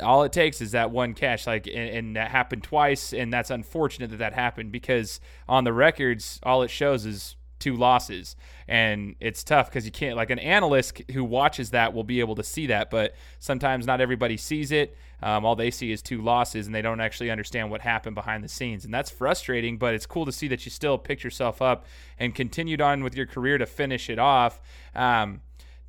all 0.00 0.22
it 0.22 0.32
takes 0.32 0.60
is 0.60 0.72
that 0.72 0.90
one 0.90 1.12
catch 1.12 1.46
like 1.46 1.66
and, 1.66 1.76
and, 1.76 2.16
that 2.16 2.30
happened 2.30 2.62
twice 2.62 3.12
and 3.12 3.32
that's 3.32 3.50
unfortunate 3.50 4.10
that 4.10 4.18
that 4.18 4.32
happened 4.32 4.72
because 4.72 5.20
on 5.48 5.64
the 5.64 5.72
records 5.72 6.40
all 6.44 6.62
it 6.62 6.70
shows 6.70 7.04
is 7.04 7.36
two 7.62 7.76
losses. 7.76 8.34
And 8.66 9.14
it's 9.20 9.44
tough 9.44 9.70
because 9.70 9.86
you 9.86 9.92
can't 9.92 10.16
like 10.16 10.30
an 10.30 10.40
analyst 10.40 11.00
who 11.12 11.22
watches 11.22 11.70
that 11.70 11.94
will 11.94 12.02
be 12.02 12.18
able 12.18 12.34
to 12.34 12.42
see 12.42 12.66
that 12.66 12.90
but 12.90 13.14
sometimes 13.38 13.86
not 13.86 14.00
everybody 14.00 14.36
sees 14.36 14.72
it. 14.72 14.96
Um, 15.22 15.44
all 15.44 15.54
they 15.54 15.70
see 15.70 15.92
is 15.92 16.02
two 16.02 16.20
losses 16.20 16.66
and 16.66 16.74
they 16.74 16.82
don't 16.82 17.00
actually 17.00 17.30
understand 17.30 17.70
what 17.70 17.80
happened 17.80 18.16
behind 18.16 18.42
the 18.42 18.48
scenes. 18.48 18.84
And 18.84 18.92
that's 18.92 19.10
frustrating 19.10 19.78
but 19.78 19.94
it's 19.94 20.06
cool 20.06 20.26
to 20.26 20.32
see 20.32 20.48
that 20.48 20.66
you 20.66 20.70
still 20.70 20.98
picked 20.98 21.22
yourself 21.22 21.62
up 21.62 21.86
and 22.18 22.34
continued 22.34 22.80
on 22.80 23.04
with 23.04 23.14
your 23.14 23.26
career 23.26 23.58
to 23.58 23.66
finish 23.66 24.10
it 24.10 24.18
off. 24.18 24.60
Um, 24.94 25.42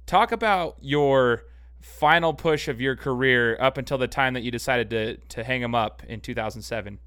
talk 0.06 0.32
about 0.32 0.78
your 0.80 1.46
final 1.82 2.34
push 2.34 2.68
of 2.68 2.80
your 2.80 2.96
career 2.96 3.58
up 3.60 3.80
until 3.80 3.98
the 3.98 4.08
time 4.08 4.36
that 4.36 4.42
you 4.42 4.52
decided 4.52 4.90
to 4.92 5.18
to 5.18 5.44
hang 5.44 5.62
them 5.62 5.74
up 5.74 6.04
in 6.08 6.22
2007? 6.22 7.00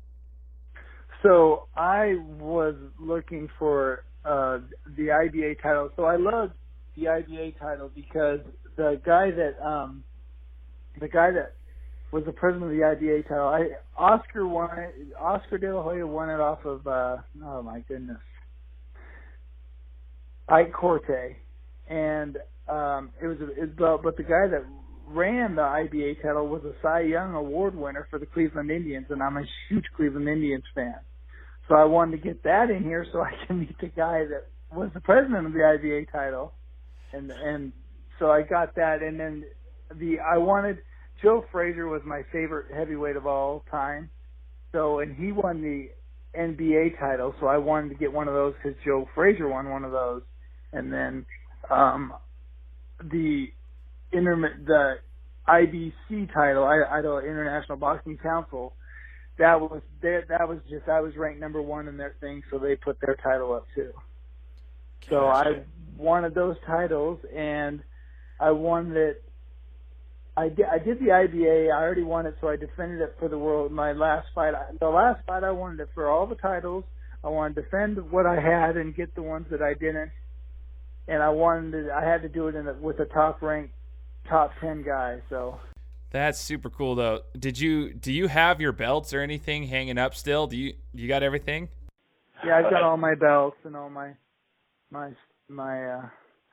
So 1.22 1.66
I 1.76 2.16
was 2.38 2.74
looking 3.00 3.48
for 3.58 4.04
uh, 4.26 4.58
the 4.96 5.08
IBA 5.08 5.62
title. 5.62 5.90
So 5.96 6.04
I 6.04 6.16
loved 6.16 6.52
the 6.96 7.04
IBA 7.04 7.58
title 7.58 7.90
because 7.94 8.40
the 8.76 9.00
guy 9.04 9.30
that 9.30 9.64
um, 9.64 10.02
the 11.00 11.08
guy 11.08 11.30
that 11.30 11.54
was 12.12 12.24
the 12.24 12.32
president 12.32 12.64
of 12.64 12.70
the 12.70 12.82
IBA 12.82 13.28
title, 13.28 13.48
I 13.48 13.68
Oscar 13.96 14.46
won 14.46 14.70
it. 14.78 14.94
Oscar 15.18 15.58
De 15.58 15.74
La 15.74 15.82
Hoya 15.82 16.06
won 16.06 16.30
it 16.30 16.40
off 16.40 16.64
of 16.64 16.86
uh, 16.86 17.18
oh 17.44 17.62
my 17.62 17.80
goodness, 17.88 18.18
Ike 20.48 20.72
Quartey, 20.72 21.36
and 21.88 22.38
um, 22.68 23.10
it 23.22 23.26
was, 23.26 23.38
it 23.40 23.78
was 23.78 24.00
but 24.02 24.16
the 24.16 24.22
guy 24.22 24.48
that 24.48 24.64
ran 25.06 25.54
the 25.54 25.62
IBA 25.62 26.20
title 26.22 26.48
was 26.48 26.62
a 26.64 26.72
Cy 26.82 27.02
Young 27.02 27.34
Award 27.34 27.76
winner 27.76 28.06
for 28.10 28.18
the 28.18 28.26
Cleveland 28.26 28.70
Indians, 28.70 29.06
and 29.10 29.22
I'm 29.22 29.36
a 29.36 29.44
huge 29.68 29.84
Cleveland 29.96 30.28
Indians 30.28 30.64
fan. 30.74 30.96
So 31.68 31.74
I 31.74 31.84
wanted 31.84 32.12
to 32.12 32.22
get 32.22 32.42
that 32.44 32.70
in 32.70 32.82
here 32.82 33.06
so 33.12 33.20
I 33.20 33.32
can 33.46 33.60
meet 33.60 33.76
the 33.80 33.88
guy 33.88 34.24
that 34.26 34.46
was 34.72 34.90
the 34.94 35.00
president 35.00 35.46
of 35.46 35.52
the 35.52 35.60
IBA 35.60 36.10
title, 36.12 36.52
and 37.12 37.30
and 37.30 37.72
so 38.18 38.30
I 38.30 38.42
got 38.42 38.74
that, 38.76 39.02
and 39.02 39.18
then 39.18 39.44
the 39.94 40.18
I 40.20 40.38
wanted 40.38 40.78
Joe 41.22 41.44
Frazier 41.52 41.86
was 41.86 42.02
my 42.04 42.22
favorite 42.32 42.66
heavyweight 42.74 43.16
of 43.16 43.26
all 43.26 43.64
time, 43.70 44.10
so 44.72 45.00
and 45.00 45.16
he 45.16 45.32
won 45.32 45.62
the 45.62 45.90
NBA 46.38 46.98
title, 46.98 47.34
so 47.40 47.46
I 47.46 47.58
wanted 47.58 47.90
to 47.90 47.94
get 47.94 48.12
one 48.12 48.28
of 48.28 48.34
those 48.34 48.54
because 48.62 48.78
Joe 48.84 49.08
Frazier 49.14 49.48
won 49.48 49.70
one 49.70 49.84
of 49.84 49.92
those, 49.92 50.22
and 50.72 50.92
then 50.92 51.26
um 51.70 52.12
the 53.10 53.46
interm- 54.12 54.66
the 54.66 54.96
IBC 55.48 56.32
title, 56.34 56.64
I, 56.64 56.82
Idaho 56.98 57.18
International 57.18 57.78
Boxing 57.78 58.18
Council, 58.18 58.74
that 59.38 59.60
was 59.60 59.82
that 60.02 60.24
that 60.28 60.48
was 60.48 60.58
just 60.68 60.88
I 60.88 61.00
was 61.00 61.16
ranked 61.16 61.40
number 61.40 61.60
one 61.62 61.88
in 61.88 61.96
their 61.96 62.14
thing, 62.20 62.42
so 62.50 62.58
they 62.58 62.76
put 62.76 62.98
their 63.00 63.16
title 63.16 63.52
up 63.54 63.66
too. 63.74 63.92
So 65.08 65.26
I 65.26 65.62
wanted 65.96 66.34
those 66.34 66.56
titles, 66.66 67.20
and 67.34 67.82
I 68.40 68.50
won 68.50 68.92
it. 68.96 69.22
I 70.38 70.48
did, 70.48 70.66
I 70.66 70.78
did 70.78 70.98
the 70.98 71.06
IBA. 71.06 71.72
I 71.72 71.82
already 71.82 72.02
won 72.02 72.26
it, 72.26 72.36
so 72.40 72.48
I 72.48 72.56
defended 72.56 73.00
it 73.00 73.16
for 73.18 73.28
the 73.28 73.38
world. 73.38 73.72
My 73.72 73.92
last 73.92 74.28
fight, 74.34 74.54
the 74.80 74.88
last 74.88 75.24
fight, 75.26 75.44
I 75.44 75.50
wanted 75.50 75.80
it 75.80 75.88
for 75.94 76.10
all 76.10 76.26
the 76.26 76.34
titles. 76.34 76.84
I 77.24 77.28
wanted 77.28 77.54
to 77.54 77.62
defend 77.62 78.10
what 78.10 78.26
I 78.26 78.38
had 78.40 78.76
and 78.76 78.94
get 78.94 79.14
the 79.14 79.22
ones 79.22 79.46
that 79.50 79.62
I 79.62 79.74
didn't 79.74 80.10
and 81.08 81.22
I 81.22 81.28
wanted 81.28 81.72
to, 81.72 81.92
I 81.92 82.04
had 82.04 82.22
to 82.22 82.28
do 82.28 82.48
it 82.48 82.54
in 82.54 82.66
a, 82.66 82.74
with 82.74 82.98
a 83.00 83.04
top 83.06 83.42
ranked 83.42 83.74
top 84.28 84.50
10 84.60 84.82
guy 84.82 85.20
so 85.30 85.58
that's 86.16 86.38
super 86.38 86.70
cool 86.70 86.94
though. 86.94 87.20
Did 87.38 87.58
you 87.58 87.92
do 87.92 88.12
you 88.12 88.28
have 88.28 88.60
your 88.60 88.72
belts 88.72 89.12
or 89.12 89.20
anything 89.20 89.64
hanging 89.64 89.98
up 89.98 90.14
still? 90.14 90.46
Do 90.46 90.56
you 90.56 90.74
you 90.92 91.08
got 91.08 91.22
everything? 91.22 91.68
Yeah 92.44 92.58
I've 92.58 92.70
got 92.70 92.82
all 92.82 92.96
my 92.96 93.14
belts 93.14 93.56
and 93.64 93.76
all 93.76 93.90
my 93.90 94.12
my 94.90 95.10
my 95.48 95.84
uh 95.84 96.08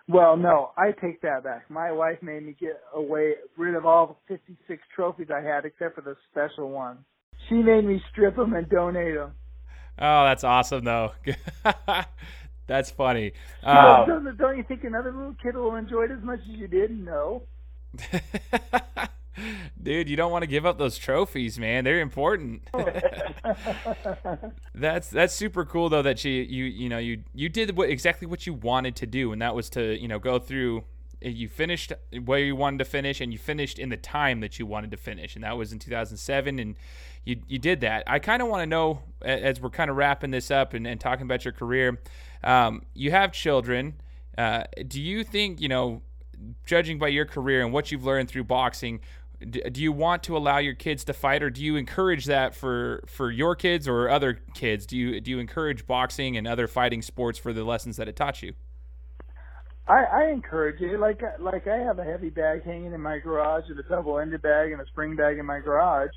well 0.08 0.38
no 0.38 0.72
I 0.78 0.92
take 0.92 1.22
that 1.22 1.44
back. 1.44 1.70
My 1.70 1.92
wife 1.92 2.22
made 2.22 2.46
me 2.46 2.56
get 2.60 2.82
away 2.94 3.34
rid 3.58 3.76
of 3.76 3.86
all 3.86 4.20
the 4.28 4.36
56 4.38 4.82
trophies 4.96 5.28
I 5.34 5.42
had 5.42 5.66
except 5.66 5.96
for 5.96 6.02
the 6.02 6.16
special 6.32 6.70
ones. 6.70 7.00
She 7.50 7.56
made 7.56 7.86
me 7.86 8.02
strip 8.12 8.36
them 8.36 8.54
and 8.54 8.70
donate 8.70 9.16
them 9.16 9.34
oh 10.00 10.24
that's 10.26 10.44
awesome 10.44 10.84
though. 10.84 11.12
That's 12.66 12.90
funny. 12.92 13.34
Um, 13.62 14.08
don't, 14.08 14.38
don't 14.38 14.58
you 14.58 14.64
think 14.64 14.86
another 14.86 15.12
little 15.12 15.36
kid 15.44 15.56
will 15.56 15.76
enjoy 15.76 16.04
it 16.04 16.12
as 16.12 16.24
much 16.24 16.40
as 16.40 16.58
you 16.58 16.68
did? 16.68 16.98
No. 16.98 17.44
Dude, 19.82 20.10
you 20.10 20.16
don't 20.16 20.32
want 20.32 20.44
to 20.44 20.48
give 20.48 20.66
up 20.66 20.78
those 20.78 20.98
trophies, 20.98 21.60
man. 21.60 21.84
They're 21.84 22.02
important. 22.02 22.70
that's 24.76 25.10
that's 25.10 25.34
super 25.34 25.66
cool 25.66 25.90
though 25.90 26.02
that 26.02 26.24
you 26.24 26.32
you 26.32 26.66
you 26.66 26.90
know 26.90 27.00
you 27.00 27.24
you 27.34 27.50
did 27.50 27.76
what 27.76 27.90
exactly 27.90 28.28
what 28.28 28.46
you 28.46 28.54
wanted 28.54 28.96
to 28.98 29.06
do, 29.06 29.32
and 29.32 29.42
that 29.42 29.56
was 29.56 29.70
to 29.72 30.00
you 30.00 30.08
know 30.08 30.20
go 30.20 30.40
through. 30.40 30.84
You 31.22 31.48
finished 31.48 31.94
where 32.26 32.40
you 32.40 32.56
wanted 32.56 32.80
to 32.80 32.86
finish, 32.86 33.22
and 33.22 33.32
you 33.32 33.40
finished 33.40 33.80
in 33.80 33.90
the 33.90 33.98
time 33.98 34.42
that 34.42 34.60
you 34.60 34.66
wanted 34.66 34.92
to 34.92 34.98
finish, 34.98 35.36
and 35.36 35.44
that 35.46 35.58
was 35.58 35.72
in 35.72 35.80
2007. 35.80 36.60
And 36.60 36.76
you 37.26 37.42
you 37.48 37.60
did 37.60 37.82
that. 37.82 38.04
I 38.08 38.20
kind 38.20 38.42
of 38.42 38.50
want 38.50 38.62
to 38.62 38.66
know 38.66 39.02
as 39.22 39.62
we're 39.62 39.70
kind 39.70 39.90
of 39.90 39.96
wrapping 39.96 40.32
this 40.32 40.52
up 40.52 40.74
and, 40.74 40.86
and 40.86 41.00
talking 41.00 41.24
about 41.24 41.46
your 41.46 41.54
career. 41.54 42.00
Um, 42.44 42.84
you 42.94 43.12
have 43.12 43.32
children. 43.32 43.96
Uh, 44.38 44.64
do 44.88 45.02
you 45.02 45.24
think 45.24 45.62
you 45.62 45.70
know, 45.70 46.02
judging 46.66 47.00
by 47.00 47.08
your 47.08 47.26
career 47.26 47.64
and 47.64 47.72
what 47.72 47.92
you've 47.92 48.06
learned 48.06 48.30
through 48.30 48.44
boxing? 48.44 49.00
Do 49.50 49.82
you 49.82 49.92
want 49.92 50.24
to 50.24 50.36
allow 50.36 50.58
your 50.58 50.74
kids 50.74 51.04
to 51.04 51.14
fight 51.14 51.44
or 51.44 51.50
do 51.50 51.64
you 51.64 51.76
encourage 51.76 52.26
that 52.26 52.56
for 52.56 53.04
for 53.08 53.32
your 53.32 53.56
kids 53.56 53.88
or 53.88 54.10
other 54.10 54.40
kids 54.54 54.86
do 54.86 54.98
you 54.98 55.20
do 55.22 55.32
you 55.32 55.40
encourage 55.40 55.86
boxing 55.86 56.38
and 56.38 56.48
other 56.48 56.68
fighting 56.68 57.02
sports 57.02 57.38
for 57.40 57.54
the 57.54 57.64
lessons 57.64 57.98
that 57.98 58.08
it 58.08 58.16
taught 58.16 58.42
you 58.42 58.54
I, 59.88 60.04
I 60.04 60.32
encourage 60.32 60.82
it. 60.82 61.00
Like 61.00 61.22
like 61.40 61.68
I 61.68 61.78
have 61.78 62.00
a 62.00 62.04
heavy 62.04 62.30
bag 62.30 62.64
hanging 62.64 62.94
in 62.94 63.02
my 63.02 63.20
garage, 63.20 63.66
and 63.68 63.78
a 63.78 63.84
double-ended 63.84 64.42
bag, 64.42 64.72
and 64.72 64.82
a 64.82 64.86
spring 64.86 65.16
bag 65.16 65.38
in 65.38 65.46
my 65.46 65.60
garage. 65.60 66.12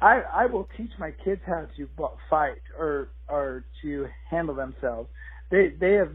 I 0.00 0.20
I 0.32 0.46
will 0.46 0.68
teach 0.76 0.92
my 0.98 1.10
kids 1.24 1.40
how 1.46 1.66
to 1.76 1.88
fight 2.30 2.62
or 2.78 3.08
or 3.28 3.64
to 3.82 4.06
handle 4.30 4.54
themselves. 4.54 5.08
They 5.50 5.72
they 5.80 5.94
have 5.94 6.12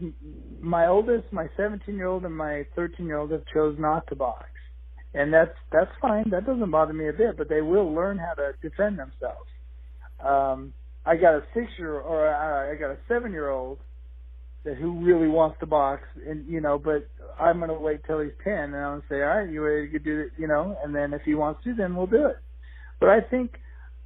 my 0.60 0.86
oldest, 0.86 1.30
my 1.32 1.48
17 1.56 1.94
year 1.94 2.06
old, 2.06 2.24
and 2.24 2.36
my 2.36 2.66
13 2.74 3.06
year 3.06 3.18
old 3.18 3.32
have 3.32 3.44
chose 3.52 3.76
not 3.78 4.06
to 4.06 4.16
box, 4.16 4.46
and 5.14 5.32
that's 5.32 5.54
that's 5.70 5.90
fine. 6.00 6.30
That 6.30 6.46
doesn't 6.46 6.70
bother 6.70 6.92
me 6.92 7.08
a 7.08 7.12
bit. 7.12 7.36
But 7.36 7.48
they 7.48 7.60
will 7.60 7.92
learn 7.92 8.18
how 8.18 8.34
to 8.34 8.52
defend 8.62 8.98
themselves. 8.98 9.48
Um, 10.24 10.72
I 11.04 11.16
got 11.16 11.34
a 11.34 11.42
six 11.54 11.66
year 11.78 11.98
or 11.98 12.28
uh, 12.28 12.72
I 12.72 12.76
got 12.76 12.90
a 12.90 12.98
seven 13.08 13.32
year 13.32 13.50
old 13.50 13.78
that 14.64 14.76
who 14.76 15.04
really 15.04 15.28
wants 15.28 15.58
to 15.60 15.66
box, 15.66 16.02
and 16.26 16.46
you 16.46 16.60
know, 16.60 16.78
but 16.78 17.08
I'm 17.40 17.60
gonna 17.60 17.78
wait 17.78 18.04
till 18.06 18.20
he's 18.20 18.32
ten, 18.44 18.54
and 18.54 18.76
I'm 18.76 19.00
gonna 19.00 19.02
say, 19.08 19.16
all 19.22 19.38
right, 19.38 19.50
you 19.50 19.60
ready 19.62 19.90
to 19.90 19.98
do 19.98 20.20
it, 20.20 20.32
you 20.38 20.46
know, 20.46 20.76
and 20.84 20.94
then 20.94 21.12
if 21.12 21.22
he 21.22 21.34
wants 21.34 21.64
to, 21.64 21.74
then 21.74 21.96
we'll 21.96 22.06
do 22.06 22.26
it. 22.26 22.36
But 23.00 23.08
I 23.08 23.20
think 23.20 23.58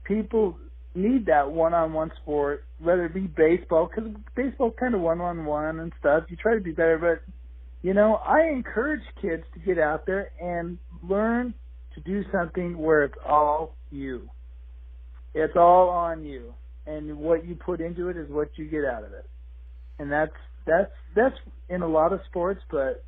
people 0.05 0.57
need 0.95 1.27
that 1.27 1.51
one-on-one 1.51 2.11
sport, 2.23 2.65
whether 2.79 3.05
it 3.05 3.13
be 3.13 3.27
baseball, 3.27 3.91
because 3.95 4.11
baseball's 4.35 4.73
kind 4.81 4.95
of 4.95 5.03
one-on-one 5.03 5.79
and 5.79 5.93
stuff. 6.01 6.25
You 6.29 6.37
try 6.37 6.55
to 6.55 6.61
be 6.61 6.73
better, 6.73 6.97
but 6.99 7.33
you 7.83 7.93
know, 7.93 8.15
I 8.15 8.49
encourage 8.49 9.03
kids 9.21 9.45
to 9.53 9.61
get 9.61 9.79
out 9.79 10.07
there 10.07 10.31
and 10.41 10.79
learn 11.09 11.55
to 11.95 12.01
do 12.01 12.25
something 12.31 12.79
where 12.79 13.05
it's 13.05 13.19
all 13.25 13.75
you. 13.91 14.29
It's 15.35 15.57
all 15.57 15.89
on 15.91 16.25
you, 16.25 16.55
and 16.87 17.19
what 17.19 17.47
you 17.47 17.55
put 17.55 17.81
into 17.81 18.09
it 18.09 18.17
is 18.17 18.29
what 18.31 18.49
you 18.57 18.67
get 18.67 18.85
out 18.85 19.05
of 19.05 19.13
it 19.13 19.27
and 19.99 20.11
that's 20.11 20.35
that's 20.67 20.93
that's 21.15 21.37
in 21.69 21.83
a 21.83 21.89
lot 21.89 22.13
of 22.13 22.21
sports, 22.29 22.61
but 22.71 23.05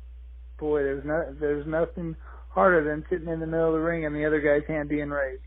boy, 0.57 0.83
there's 0.83 1.05
no 1.05 1.35
there's 1.39 1.67
nothing 1.67 2.15
harder 2.49 2.83
than 2.83 3.05
sitting 3.09 3.27
in 3.27 3.39
the 3.39 3.45
middle 3.45 3.67
of 3.67 3.73
the 3.73 3.79
ring 3.79 4.05
and 4.05 4.15
the 4.15 4.25
other 4.25 4.41
guy's 4.41 4.67
hand 4.67 4.89
being 4.89 5.09
raised. 5.09 5.41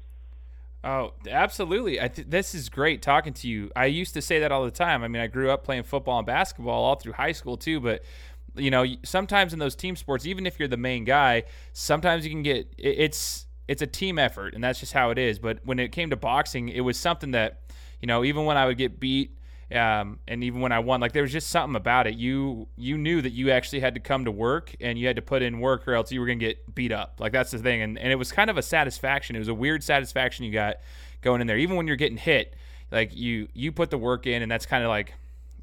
Oh, 0.84 1.12
absolutely. 1.30 2.00
I 2.00 2.08
th- 2.08 2.28
this 2.28 2.56
is 2.56 2.68
great 2.68 3.02
talking 3.02 3.32
to 3.34 3.48
you. 3.48 3.70
I 3.76 3.86
used 3.86 4.14
to 4.14 4.22
say 4.22 4.40
that 4.40 4.50
all 4.50 4.64
the 4.64 4.72
time. 4.72 5.04
I 5.04 5.08
mean, 5.08 5.22
I 5.22 5.28
grew 5.28 5.50
up 5.50 5.62
playing 5.62 5.84
football 5.84 6.18
and 6.18 6.26
basketball 6.26 6.82
all 6.82 6.96
through 6.96 7.12
high 7.12 7.32
school 7.32 7.56
too, 7.56 7.78
but 7.78 8.02
you 8.54 8.70
know, 8.70 8.84
sometimes 9.04 9.52
in 9.52 9.58
those 9.58 9.74
team 9.74 9.96
sports, 9.96 10.26
even 10.26 10.46
if 10.46 10.58
you're 10.58 10.68
the 10.68 10.76
main 10.76 11.04
guy, 11.04 11.44
sometimes 11.72 12.24
you 12.24 12.30
can 12.30 12.42
get 12.42 12.72
it's 12.78 13.46
it's 13.68 13.82
a 13.82 13.86
team 13.86 14.18
effort, 14.18 14.54
and 14.54 14.62
that's 14.62 14.80
just 14.80 14.92
how 14.92 15.10
it 15.10 15.18
is. 15.18 15.38
But 15.38 15.60
when 15.64 15.78
it 15.78 15.92
came 15.92 16.10
to 16.10 16.16
boxing, 16.16 16.68
it 16.68 16.80
was 16.80 16.98
something 16.98 17.30
that 17.32 17.60
you 18.00 18.06
know, 18.06 18.24
even 18.24 18.44
when 18.44 18.56
I 18.56 18.66
would 18.66 18.78
get 18.78 18.98
beat 18.98 19.36
um, 19.74 20.18
and 20.28 20.44
even 20.44 20.60
when 20.60 20.72
I 20.72 20.80
won, 20.80 21.00
like 21.00 21.12
there 21.12 21.22
was 21.22 21.32
just 21.32 21.48
something 21.48 21.76
about 21.76 22.06
it. 22.06 22.14
You 22.14 22.68
you 22.76 22.98
knew 22.98 23.22
that 23.22 23.32
you 23.32 23.50
actually 23.50 23.80
had 23.80 23.94
to 23.94 24.00
come 24.00 24.24
to 24.26 24.30
work 24.30 24.74
and 24.80 24.98
you 24.98 25.06
had 25.06 25.16
to 25.16 25.22
put 25.22 25.42
in 25.42 25.60
work, 25.60 25.88
or 25.88 25.94
else 25.94 26.12
you 26.12 26.20
were 26.20 26.26
gonna 26.26 26.38
get 26.38 26.74
beat 26.74 26.92
up. 26.92 27.16
Like 27.18 27.32
that's 27.32 27.50
the 27.50 27.58
thing, 27.58 27.80
and 27.82 27.98
and 27.98 28.12
it 28.12 28.16
was 28.16 28.32
kind 28.32 28.50
of 28.50 28.58
a 28.58 28.62
satisfaction. 28.62 29.36
It 29.36 29.38
was 29.38 29.48
a 29.48 29.54
weird 29.54 29.82
satisfaction 29.82 30.44
you 30.44 30.52
got 30.52 30.76
going 31.22 31.40
in 31.40 31.46
there, 31.46 31.58
even 31.58 31.76
when 31.76 31.86
you're 31.86 31.96
getting 31.96 32.18
hit. 32.18 32.54
Like 32.90 33.14
you 33.14 33.48
you 33.54 33.72
put 33.72 33.90
the 33.90 33.98
work 33.98 34.26
in, 34.26 34.42
and 34.42 34.50
that's 34.50 34.66
kind 34.66 34.84
of 34.84 34.90
like 34.90 35.14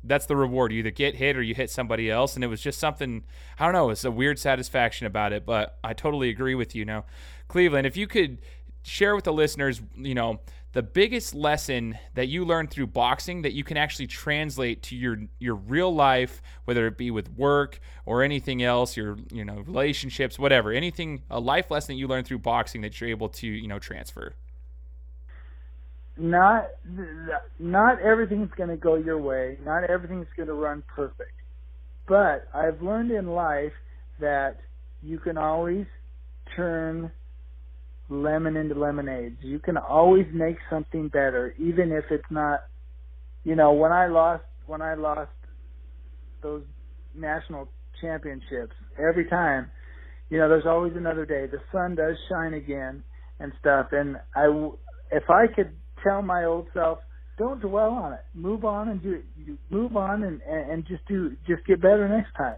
that's 0.03 0.25
the 0.25 0.35
reward. 0.35 0.71
You 0.71 0.79
either 0.79 0.91
get 0.91 1.15
hit 1.15 1.37
or 1.37 1.41
you 1.41 1.55
hit 1.55 1.69
somebody 1.69 2.09
else, 2.09 2.35
and 2.35 2.43
it 2.43 2.47
was 2.47 2.61
just 2.61 2.79
something 2.79 3.23
I 3.57 3.65
don't 3.65 3.73
know. 3.73 3.89
It's 3.89 4.05
a 4.05 4.11
weird 4.11 4.39
satisfaction 4.39 5.07
about 5.07 5.33
it, 5.33 5.45
but 5.45 5.77
I 5.83 5.93
totally 5.93 6.29
agree 6.29 6.55
with 6.55 6.75
you. 6.75 6.85
Now, 6.85 7.05
Cleveland, 7.47 7.87
if 7.87 7.97
you 7.97 8.07
could 8.07 8.39
share 8.83 9.15
with 9.15 9.25
the 9.25 9.33
listeners, 9.33 9.81
you 9.95 10.15
know 10.15 10.39
the 10.71 10.83
biggest 10.83 11.33
lesson 11.33 11.97
that 12.13 12.27
you 12.27 12.45
learned 12.45 12.69
through 12.69 12.87
boxing 12.87 13.41
that 13.41 13.53
you 13.53 13.63
can 13.63 13.77
actually 13.77 14.07
translate 14.07 14.83
to 14.83 14.95
your 14.95 15.17
your 15.39 15.55
real 15.55 15.93
life 15.93 16.41
whether 16.65 16.85
it 16.85 16.97
be 16.97 17.09
with 17.09 17.29
work 17.31 17.79
or 18.05 18.21
anything 18.21 18.61
else 18.61 18.95
your 18.95 19.17
you 19.31 19.43
know 19.43 19.63
relationships 19.65 20.37
whatever 20.37 20.71
anything 20.71 21.23
a 21.29 21.39
life 21.39 21.71
lesson 21.71 21.95
that 21.95 21.99
you 21.99 22.07
learned 22.07 22.27
through 22.27 22.37
boxing 22.37 22.81
that 22.81 22.99
you're 22.99 23.09
able 23.09 23.29
to 23.29 23.47
you 23.47 23.67
know 23.67 23.79
transfer 23.79 24.33
not 26.17 26.67
not 27.59 28.01
everything's 28.01 28.51
going 28.57 28.69
to 28.69 28.77
go 28.77 28.95
your 28.95 29.17
way 29.17 29.57
not 29.63 29.83
everything's 29.89 30.27
going 30.35 30.47
to 30.47 30.53
run 30.53 30.83
perfect 30.93 31.31
but 32.07 32.47
i've 32.53 32.81
learned 32.81 33.11
in 33.11 33.27
life 33.27 33.71
that 34.19 34.57
you 35.01 35.17
can 35.19 35.37
always 35.37 35.85
turn 36.55 37.11
lemon 38.09 38.57
into 38.57 38.75
lemonade. 38.75 39.37
You 39.41 39.59
can 39.59 39.77
always 39.77 40.25
make 40.33 40.57
something 40.69 41.07
better, 41.07 41.53
even 41.57 41.91
if 41.91 42.05
it's 42.11 42.29
not. 42.29 42.65
You 43.43 43.55
know, 43.55 43.71
when 43.71 43.91
I 43.91 44.07
lost 44.07 44.43
when 44.65 44.81
I 44.81 44.95
lost 44.95 45.31
those 46.41 46.63
national 47.15 47.69
championships, 48.01 48.73
every 48.97 49.25
time, 49.29 49.71
you 50.29 50.37
know, 50.37 50.49
there's 50.49 50.65
always 50.65 50.93
another 50.95 51.25
day. 51.25 51.47
The 51.47 51.61
sun 51.71 51.95
does 51.95 52.15
shine 52.29 52.53
again 52.53 53.03
and 53.39 53.51
stuff. 53.59 53.87
And 53.91 54.17
I, 54.35 54.45
if 55.11 55.29
I 55.29 55.47
could 55.47 55.71
tell 56.03 56.21
my 56.21 56.45
old 56.45 56.67
self, 56.73 56.99
don't 57.37 57.61
dwell 57.61 57.91
on 57.91 58.13
it. 58.13 58.25
Move 58.33 58.65
on 58.65 58.89
and 58.89 59.01
do 59.01 59.13
it. 59.13 59.25
move 59.69 59.95
on 59.95 60.23
and 60.23 60.41
and 60.41 60.85
just 60.87 61.05
do 61.07 61.35
just 61.47 61.65
get 61.65 61.81
better 61.81 62.07
next 62.07 62.33
time. 62.35 62.57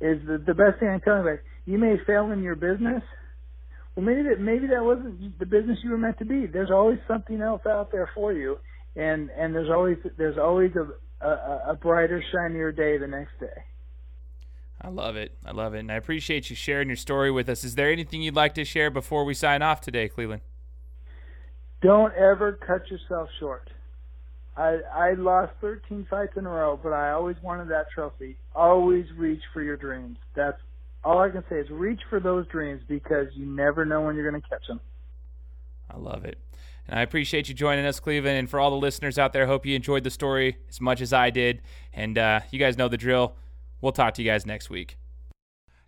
Is 0.00 0.20
the 0.26 0.38
the 0.38 0.54
best 0.54 0.80
thing 0.80 0.88
I 0.88 0.98
can 0.98 1.00
tell 1.00 1.24
you. 1.24 1.38
You 1.66 1.78
may 1.78 1.96
fail 2.06 2.30
in 2.30 2.42
your 2.42 2.56
business 2.56 3.02
well, 3.94 4.04
maybe 4.04 4.22
that 4.28 4.40
maybe 4.40 4.66
that 4.68 4.82
wasn't 4.82 5.38
the 5.38 5.46
business 5.46 5.78
you 5.84 5.90
were 5.90 5.98
meant 5.98 6.18
to 6.18 6.24
be. 6.24 6.46
There's 6.46 6.70
always 6.70 6.98
something 7.06 7.40
else 7.40 7.62
out 7.66 7.92
there 7.92 8.10
for 8.14 8.32
you, 8.32 8.58
and 8.96 9.30
and 9.30 9.54
there's 9.54 9.70
always 9.70 9.98
there's 10.16 10.38
always 10.38 10.72
a 10.74 11.26
a, 11.26 11.70
a 11.70 11.74
brighter, 11.74 12.22
shinier 12.32 12.72
day 12.72 12.98
the 12.98 13.06
next 13.06 13.38
day. 13.38 13.62
I 14.80 14.88
love 14.88 15.16
it. 15.16 15.32
I 15.46 15.52
love 15.52 15.74
it, 15.74 15.78
and 15.78 15.92
I 15.92 15.94
appreciate 15.94 16.50
you 16.50 16.56
sharing 16.56 16.88
your 16.88 16.96
story 16.96 17.30
with 17.30 17.48
us. 17.48 17.62
Is 17.62 17.76
there 17.76 17.90
anything 17.90 18.20
you'd 18.20 18.34
like 18.34 18.54
to 18.54 18.64
share 18.64 18.90
before 18.90 19.24
we 19.24 19.32
sign 19.32 19.62
off 19.62 19.80
today, 19.80 20.08
Cleveland? 20.08 20.42
Don't 21.84 22.14
ever 22.14 22.58
cut 22.66 22.90
yourself 22.90 23.28
short. 23.38 23.68
I 24.56 24.78
I 24.94 25.12
lost 25.14 25.52
13 25.60 26.06
fights 26.08 26.32
in 26.34 26.46
a 26.46 26.48
row, 26.48 26.80
but 26.82 26.94
I 26.94 27.10
always 27.10 27.36
wanted 27.42 27.68
that 27.68 27.90
trophy. 27.94 28.38
Always 28.54 29.04
reach 29.18 29.42
for 29.52 29.62
your 29.62 29.76
dreams. 29.76 30.16
That's 30.34 30.56
all 31.04 31.18
I 31.18 31.28
can 31.28 31.44
say 31.50 31.56
is 31.56 31.68
reach 31.68 32.00
for 32.08 32.20
those 32.20 32.46
dreams 32.46 32.80
because 32.88 33.26
you 33.34 33.44
never 33.44 33.84
know 33.84 34.00
when 34.00 34.16
you're 34.16 34.30
going 34.30 34.40
to 34.40 34.48
catch 34.48 34.66
them. 34.66 34.80
I 35.90 35.98
love 35.98 36.24
it. 36.24 36.38
And 36.88 36.98
I 36.98 37.02
appreciate 37.02 37.48
you 37.48 37.54
joining 37.54 37.84
us, 37.84 38.00
Cleveland. 38.00 38.38
And 38.38 38.48
for 38.48 38.58
all 38.58 38.70
the 38.70 38.76
listeners 38.76 39.18
out 39.18 39.34
there, 39.34 39.46
hope 39.46 39.66
you 39.66 39.76
enjoyed 39.76 40.04
the 40.04 40.10
story 40.10 40.56
as 40.70 40.80
much 40.80 41.02
as 41.02 41.12
I 41.12 41.28
did. 41.28 41.60
And 41.92 42.16
uh, 42.16 42.40
you 42.50 42.58
guys 42.58 42.78
know 42.78 42.88
the 42.88 42.96
drill. 42.96 43.36
We'll 43.82 43.92
talk 43.92 44.14
to 44.14 44.22
you 44.22 44.30
guys 44.30 44.46
next 44.46 44.70
week. 44.70 44.96